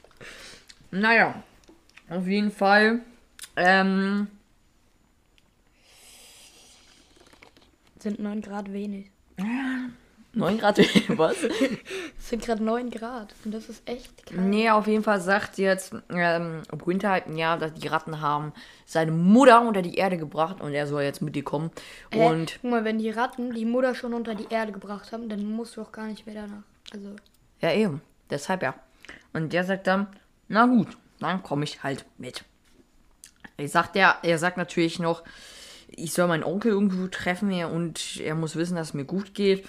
Naja, 0.90 1.44
auf 2.10 2.26
jeden 2.26 2.52
Fall. 2.52 3.02
Ähm, 3.56 4.28
Sind 8.00 8.20
9 8.20 8.42
Grad 8.42 8.72
wenig. 8.72 9.12
9 10.34 10.58
Grad, 10.60 10.78
was? 11.18 11.38
Es 11.44 11.54
sind 12.30 12.44
gerade 12.46 12.64
9 12.64 12.92
Grad. 12.92 13.34
Und 13.44 13.52
das 13.52 13.68
ist 13.68 13.88
echt 13.90 14.28
kalt. 14.28 14.40
Nee, 14.40 14.70
auf 14.70 14.86
jeden 14.88 15.04
Fall 15.04 15.20
sagt 15.20 15.58
jetzt 15.58 15.94
ähm, 16.10 16.62
Winter 16.86 17.10
halt, 17.10 17.24
ja, 17.36 17.58
dass 17.58 17.74
die 17.74 17.88
Ratten 17.88 18.22
haben 18.22 18.54
seine 18.86 19.12
Mutter 19.12 19.62
unter 19.68 19.82
die 19.82 19.96
Erde 19.96 20.18
gebracht 20.18 20.62
und 20.62 20.74
er 20.74 20.86
soll 20.88 21.02
jetzt 21.04 21.22
mit 21.22 21.36
dir 21.36 21.44
kommen. 21.44 21.72
Äh, 22.12 22.26
Und 22.26 22.60
guck 22.62 22.72
mal, 22.72 22.84
wenn 22.86 23.00
die 23.00 23.10
Ratten 23.10 23.54
die 23.54 23.66
Mutter 23.66 23.96
schon 23.96 24.14
unter 24.14 24.36
die 24.36 24.48
Erde 24.50 24.72
gebracht 24.72 25.12
haben, 25.12 25.30
dann 25.30 25.46
musst 25.46 25.78
du 25.78 25.82
auch 25.82 25.92
gar 25.92 26.06
nicht 26.06 26.26
mehr 26.28 26.36
danach. 26.36 26.64
Also, 26.94 27.16
ja, 27.60 27.74
eben. 27.74 28.02
Deshalb 28.30 28.62
ja. 28.62 28.76
Und 29.34 29.52
der 29.52 29.64
sagt 29.64 29.88
dann, 29.88 30.08
na 30.48 30.68
gut, 30.68 30.96
dann 31.20 31.42
komme 31.42 31.64
ich 31.64 31.82
halt 31.82 32.06
mit. 32.20 32.44
Er 33.58 33.68
sagt, 33.68 33.96
er, 33.96 34.18
er 34.22 34.38
sagt 34.38 34.58
natürlich 34.58 35.00
noch, 35.00 35.24
ich 36.04 36.14
soll 36.14 36.28
meinen 36.28 36.44
Onkel 36.44 36.72
irgendwo 36.72 37.08
treffen 37.08 37.52
ja, 37.52 37.68
und 37.68 38.20
er 38.24 38.36
muss 38.36 38.56
wissen, 38.56 38.76
dass 38.76 38.90
es 38.90 38.94
mir 38.94 39.06
gut 39.06 39.34
geht. 39.34 39.66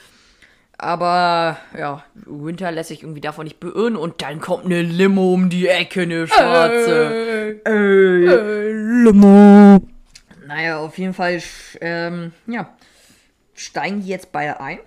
Aber 0.79 1.59
ja, 1.77 2.03
Winter 2.15 2.73
lässt 2.73 2.89
sich 2.89 3.03
irgendwie 3.03 3.21
davon 3.21 3.45
nicht 3.45 3.61
beirren 3.61 3.97
und 3.97 4.23
dann 4.23 4.41
kommt 4.41 4.65
eine 4.65 4.81
Limo 4.81 5.35
um 5.35 5.51
die 5.51 5.69
Ecke, 5.69 6.03
eine 6.03 6.27
schwarze. 6.27 7.61
Ey. 7.65 9.05
Limo. 9.05 9.81
Naja, 10.47 10.79
auf 10.79 10.97
jeden 10.97 11.13
Fall, 11.13 11.43
ähm, 11.83 12.33
ja, 12.47 12.75
steigen 13.55 14.01
die 14.01 14.09
jetzt 14.09 14.33
beide 14.33 14.59
ein. 14.59 14.79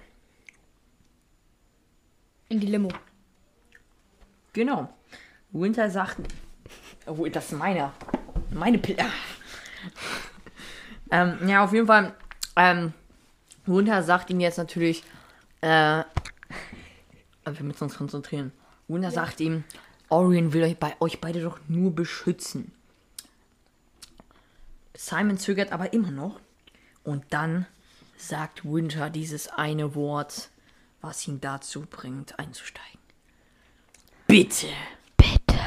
In 2.49 2.59
die 2.59 2.67
Limo. 2.67 2.89
Genau. 4.53 4.89
Winter 5.51 5.89
sagt, 5.91 6.17
oh, 7.05 7.27
das 7.27 7.51
ist 7.51 7.57
meiner. 7.57 7.93
Meine 8.49 8.79
Pille. 8.79 9.05
Ähm, 11.13 11.47
ja, 11.47 11.63
auf 11.63 11.71
jeden 11.73 11.85
Fall, 11.85 12.15
ähm, 12.55 12.91
Winter 13.67 14.01
sagt 14.01 14.31
ihm 14.31 14.39
jetzt 14.39 14.57
natürlich, 14.57 15.03
äh, 15.61 15.67
wir 17.45 17.63
müssen 17.63 17.83
uns 17.83 17.95
konzentrieren. 17.95 18.51
Winter 18.87 19.11
sagt 19.11 19.39
ihm, 19.39 19.63
Orion 20.09 20.53
will 20.53 20.63
euch, 20.63 20.77
bei 20.77 20.95
euch 20.99 21.21
beide 21.21 21.41
doch 21.41 21.59
nur 21.67 21.93
beschützen. 21.95 22.71
Simon 24.95 25.37
zögert 25.37 25.71
aber 25.71 25.93
immer 25.93 26.11
noch. 26.11 26.39
Und 27.03 27.25
dann 27.29 27.67
sagt 28.17 28.65
Winter 28.65 29.09
dieses 29.09 29.49
eine 29.49 29.93
Wort, 29.95 30.49
was 31.01 31.27
ihn 31.27 31.41
dazu 31.41 31.81
bringt, 31.81 32.39
einzusteigen. 32.39 32.99
Bitte. 34.27 34.67
Bitte. 35.17 35.59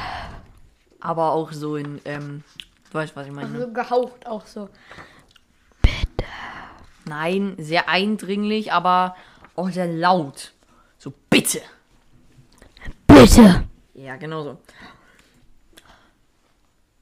Aber 0.99 1.31
auch 1.31 1.53
so 1.53 1.77
in, 1.77 2.01
ähm, 2.05 2.43
du 2.89 2.93
weißt, 2.95 3.15
was 3.15 3.27
ich 3.27 3.33
meine. 3.33 3.49
ne? 3.49 3.59
So 3.61 3.71
gehaucht 3.71 4.25
auch 4.25 4.45
so. 4.45 4.69
Nein, 7.07 7.55
sehr 7.57 7.89
eindringlich, 7.89 8.71
aber 8.73 9.15
auch 9.55 9.69
sehr 9.69 9.87
laut. 9.87 10.53
So, 10.97 11.13
bitte. 11.29 11.61
Bitte. 13.07 13.63
Ja, 13.93 14.15
genau 14.17 14.43
so. 14.43 14.57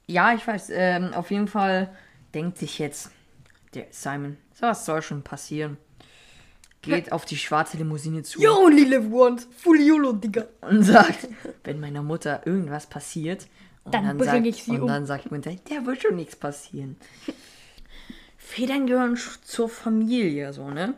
Ja, 0.06 0.32
ich 0.34 0.46
weiß, 0.46 0.70
ähm, 0.72 1.12
auf 1.14 1.30
jeden 1.30 1.48
Fall 1.48 1.94
denkt 2.34 2.58
sich 2.58 2.78
jetzt 2.78 3.10
der 3.74 3.86
Simon, 3.90 4.36
so 4.54 4.66
was 4.66 4.86
soll 4.86 5.02
schon 5.02 5.22
passieren. 5.22 5.76
Geht 6.82 7.10
auf 7.10 7.24
die 7.24 7.36
schwarze 7.36 7.76
Limousine 7.76 8.22
zu 8.22 8.40
You 8.40 8.50
only 8.50 8.84
live 8.84 9.10
once. 9.12 9.48
Full 9.58 9.80
YOLO, 9.80 10.12
Digga. 10.12 10.44
und 10.60 10.84
sagt, 10.84 11.26
wenn 11.64 11.80
meiner 11.80 12.02
Mutter 12.02 12.46
irgendwas 12.46 12.86
passiert, 12.86 13.48
und 13.82 13.94
Dann 13.94 14.18
sagt, 14.18 14.30
bring 14.30 14.44
ich 14.44 14.64
sie 14.64 14.72
und 14.72 14.82
um. 14.82 14.88
dann 14.88 15.06
sagt 15.06 15.30
Winter, 15.30 15.52
der 15.70 15.86
wird 15.86 16.02
schon 16.02 16.16
nichts 16.16 16.34
passieren. 16.34 16.96
Federn 18.46 18.86
gehören 18.86 19.18
zur 19.42 19.68
Familie, 19.68 20.52
so, 20.52 20.70
ne? 20.70 20.94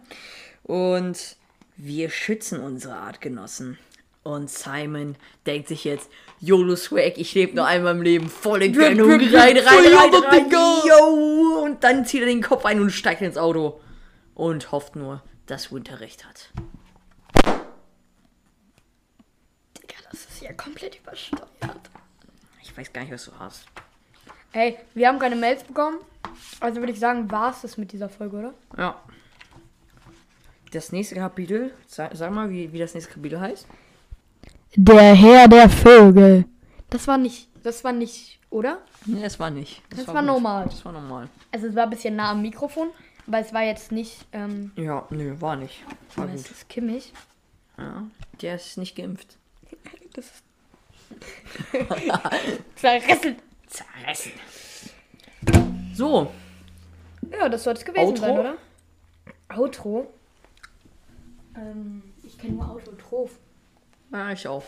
Und 0.64 1.36
wir 1.78 2.10
schützen 2.10 2.60
unsere 2.60 2.94
Artgenossen. 2.94 3.78
Und 4.22 4.50
Simon 4.50 5.16
denkt 5.46 5.68
sich 5.68 5.84
jetzt, 5.84 6.10
YOLO 6.40 6.76
Swag, 6.76 7.16
ich 7.16 7.34
lebe 7.34 7.56
nur 7.56 7.66
einmal 7.66 7.94
im 7.96 8.02
Leben, 8.02 8.28
volle 8.28 8.70
Gönnung, 8.70 9.10
rein, 9.10 9.34
rein, 9.34 9.56
rein, 9.56 10.12
voll 10.12 10.24
rein, 10.26 10.50
yo! 10.86 11.64
Und 11.64 11.82
dann 11.82 12.04
zieht 12.04 12.20
er 12.20 12.26
den 12.26 12.42
Kopf 12.42 12.66
ein 12.66 12.80
und 12.80 12.90
steigt 12.90 13.22
ins 13.22 13.38
Auto. 13.38 13.80
Und 14.34 14.70
hofft 14.70 14.94
nur, 14.94 15.22
dass 15.46 15.72
Winter 15.72 16.00
recht 16.00 16.26
hat. 16.26 16.50
Digga, 19.78 19.96
das 20.10 20.26
ist 20.26 20.42
ja 20.42 20.52
komplett 20.52 20.96
übersteuert. 20.96 21.90
Ich 22.62 22.76
weiß 22.76 22.92
gar 22.92 23.00
nicht, 23.00 23.12
was 23.12 23.24
du 23.24 23.32
hast. 23.38 23.64
Hey, 24.52 24.78
wir 24.94 25.08
haben 25.08 25.18
keine 25.18 25.34
Mails 25.36 25.64
bekommen. 25.64 25.98
Also 26.60 26.80
würde 26.80 26.92
ich 26.92 26.98
sagen, 27.00 27.30
war 27.30 27.50
es 27.50 27.62
das 27.62 27.76
mit 27.78 27.92
dieser 27.92 28.08
Folge, 28.08 28.36
oder? 28.36 28.54
Ja. 28.76 29.00
Das 30.72 30.92
nächste 30.92 31.14
Kapitel, 31.14 31.72
sag, 31.86 32.14
sag 32.14 32.30
mal, 32.32 32.50
wie, 32.50 32.72
wie 32.72 32.78
das 32.78 32.94
nächste 32.94 33.12
Kapitel 33.14 33.40
heißt. 33.40 33.66
Der 34.76 35.14
Herr 35.14 35.48
der 35.48 35.70
Vögel. 35.70 36.44
Das 36.90 37.06
war 37.08 37.16
nicht, 37.18 37.48
das 37.62 37.84
war 37.84 37.92
nicht, 37.92 38.38
oder? 38.50 38.78
Nee, 39.06 39.22
das 39.22 39.38
war 39.40 39.50
nicht. 39.50 39.82
Das 39.90 40.06
war 40.08 40.16
gut. 40.16 40.24
normal. 40.26 40.64
Das 40.66 40.84
war 40.84 40.92
normal. 40.92 41.28
Also 41.52 41.66
es 41.68 41.74
war 41.74 41.84
ein 41.84 41.90
bisschen 41.90 42.16
nah 42.16 42.32
am 42.32 42.42
Mikrofon, 42.42 42.88
aber 43.26 43.38
es 43.38 43.52
war 43.54 43.62
jetzt 43.62 43.92
nicht, 43.92 44.26
ähm, 44.32 44.72
Ja, 44.76 45.06
nö, 45.10 45.34
war 45.40 45.56
nicht. 45.56 45.82
War 46.16 46.28
es 46.28 46.42
gut. 46.42 46.50
ist 46.52 46.68
kimmig. 46.68 47.12
Ja, 47.78 48.02
der 48.42 48.56
ist 48.56 48.76
nicht 48.78 48.96
geimpft. 48.96 49.36
Das 50.14 50.24
ist 50.26 50.42
zerrissen. 52.76 53.36
Zerrissen. 53.66 54.32
So, 55.98 56.30
Ja, 57.32 57.48
das 57.48 57.64
soll 57.64 57.72
es 57.74 57.84
gewesen 57.84 58.06
Outro? 58.10 58.20
sein, 58.20 58.38
oder? 58.38 58.56
Outro? 59.48 60.14
Ähm, 61.56 62.04
ich 62.22 62.38
kenne 62.38 62.52
nur 62.54 62.70
Autotroph. 62.70 63.32
ja, 64.12 64.30
ich 64.30 64.46
auch. 64.46 64.62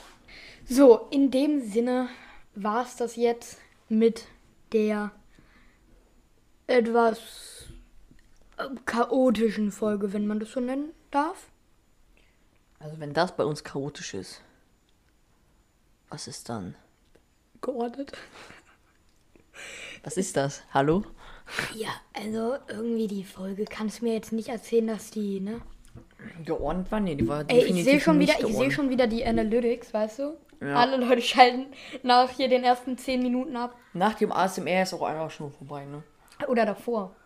So, 0.69 1.07
in 1.13 1.31
dem 1.31 1.61
Sinne 1.63 2.09
war 2.57 2.85
es 2.85 2.97
das 2.97 3.15
jetzt 3.15 3.59
mit 3.89 4.27
der 4.73 5.13
etwas 6.67 7.67
äh, 8.57 8.65
chaotischen 8.85 9.71
Folge, 9.71 10.13
wenn 10.13 10.27
man 10.27 10.41
das 10.41 10.51
so 10.51 10.59
nennen 10.59 10.91
darf. 11.13 11.47
Also 12.81 12.99
wenn 12.99 13.13
das 13.15 13.37
bei 13.37 13.45
uns 13.45 13.63
chaotisch 13.63 14.15
ist, 14.15 14.43
was 16.09 16.27
ist 16.27 16.49
dann? 16.49 16.75
Geordnet. 17.61 18.15
Was 20.03 20.17
ist 20.17 20.37
das? 20.37 20.63
Hallo? 20.75 21.05
Ja, 21.75 21.89
also 22.13 22.57
irgendwie 22.69 23.07
die 23.07 23.25
Folge 23.25 23.65
kannst 23.65 24.01
du 24.01 24.05
mir 24.05 24.15
jetzt 24.15 24.33
nicht 24.33 24.49
erzählen, 24.49 24.87
dass 24.87 25.11
die, 25.11 25.41
ne? 25.41 25.61
Geordnet 26.45 26.91
war? 26.93 27.01
Nee, 27.01 27.15
die 27.15 27.27
war 27.27 27.45
Ey, 27.49 27.65
ich 27.65 27.85
sehe 27.85 28.01
schon 28.01 28.19
nicht 28.19 28.29
wieder, 28.29 28.39
ich 28.39 28.45
sehe 28.47 28.53
geordnet. 28.53 28.73
schon 28.73 28.91
wieder 28.91 29.07
die 29.07 29.25
Analytics, 29.25 29.93
weißt 29.95 30.19
du? 30.21 30.37
Ja. 30.61 30.77
Alle 30.77 30.97
Leute 30.99 31.23
schalten 31.23 31.67
nach 32.03 32.31
hier 32.31 32.49
den 32.49 32.65
ersten 32.65 32.99
10 32.99 33.23
Minuten 33.23 33.57
ab. 33.57 33.75
Nach 33.95 34.15
dem 34.15 34.31
ASMR 34.31 34.83
ist 34.83 34.93
auch 34.93 35.03
einfach 35.03 35.31
schon 35.31 35.51
vorbei, 35.51 35.85
ne? 35.87 36.03
Oder 36.49 36.67
davor. 36.67 37.17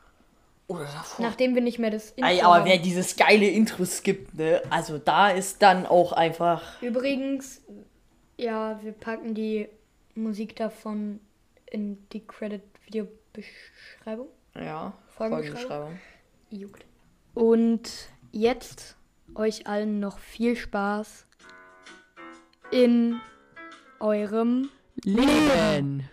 Oder 0.69 0.85
davor. 0.85 1.27
Nachdem 1.27 1.55
wir 1.55 1.63
nicht 1.63 1.79
mehr 1.79 1.91
das 1.91 2.11
Intro 2.13 2.31
Ey, 2.31 2.41
aber 2.41 2.55
haben. 2.55 2.65
wer 2.67 2.79
dieses 2.79 3.17
geile 3.17 3.47
Intro 3.49 3.85
skippt, 3.85 4.35
ne? 4.35 4.63
Also 4.71 4.99
da 4.99 5.31
ist 5.31 5.61
dann 5.63 5.85
auch 5.87 6.13
einfach. 6.13 6.81
Übrigens, 6.81 7.61
ja, 8.39 8.81
wir 8.83 8.93
packen 8.93 9.35
die 9.35 9.69
Musik 10.15 10.57
davon 10.57 11.21
in 11.67 12.07
die 12.13 12.25
Credit-Video-Beschreibung. 13.35 14.29
Ja, 14.55 14.93
Folgenbeschreibung. 15.09 15.99
Juckt. 16.51 16.85
Und 17.35 17.91
jetzt 18.33 18.97
euch 19.35 19.67
allen 19.67 19.99
noch 20.01 20.19
viel 20.19 20.57
Spaß 20.57 21.27
in 22.71 23.21
eurem 23.99 24.71
Leben. 25.05 26.09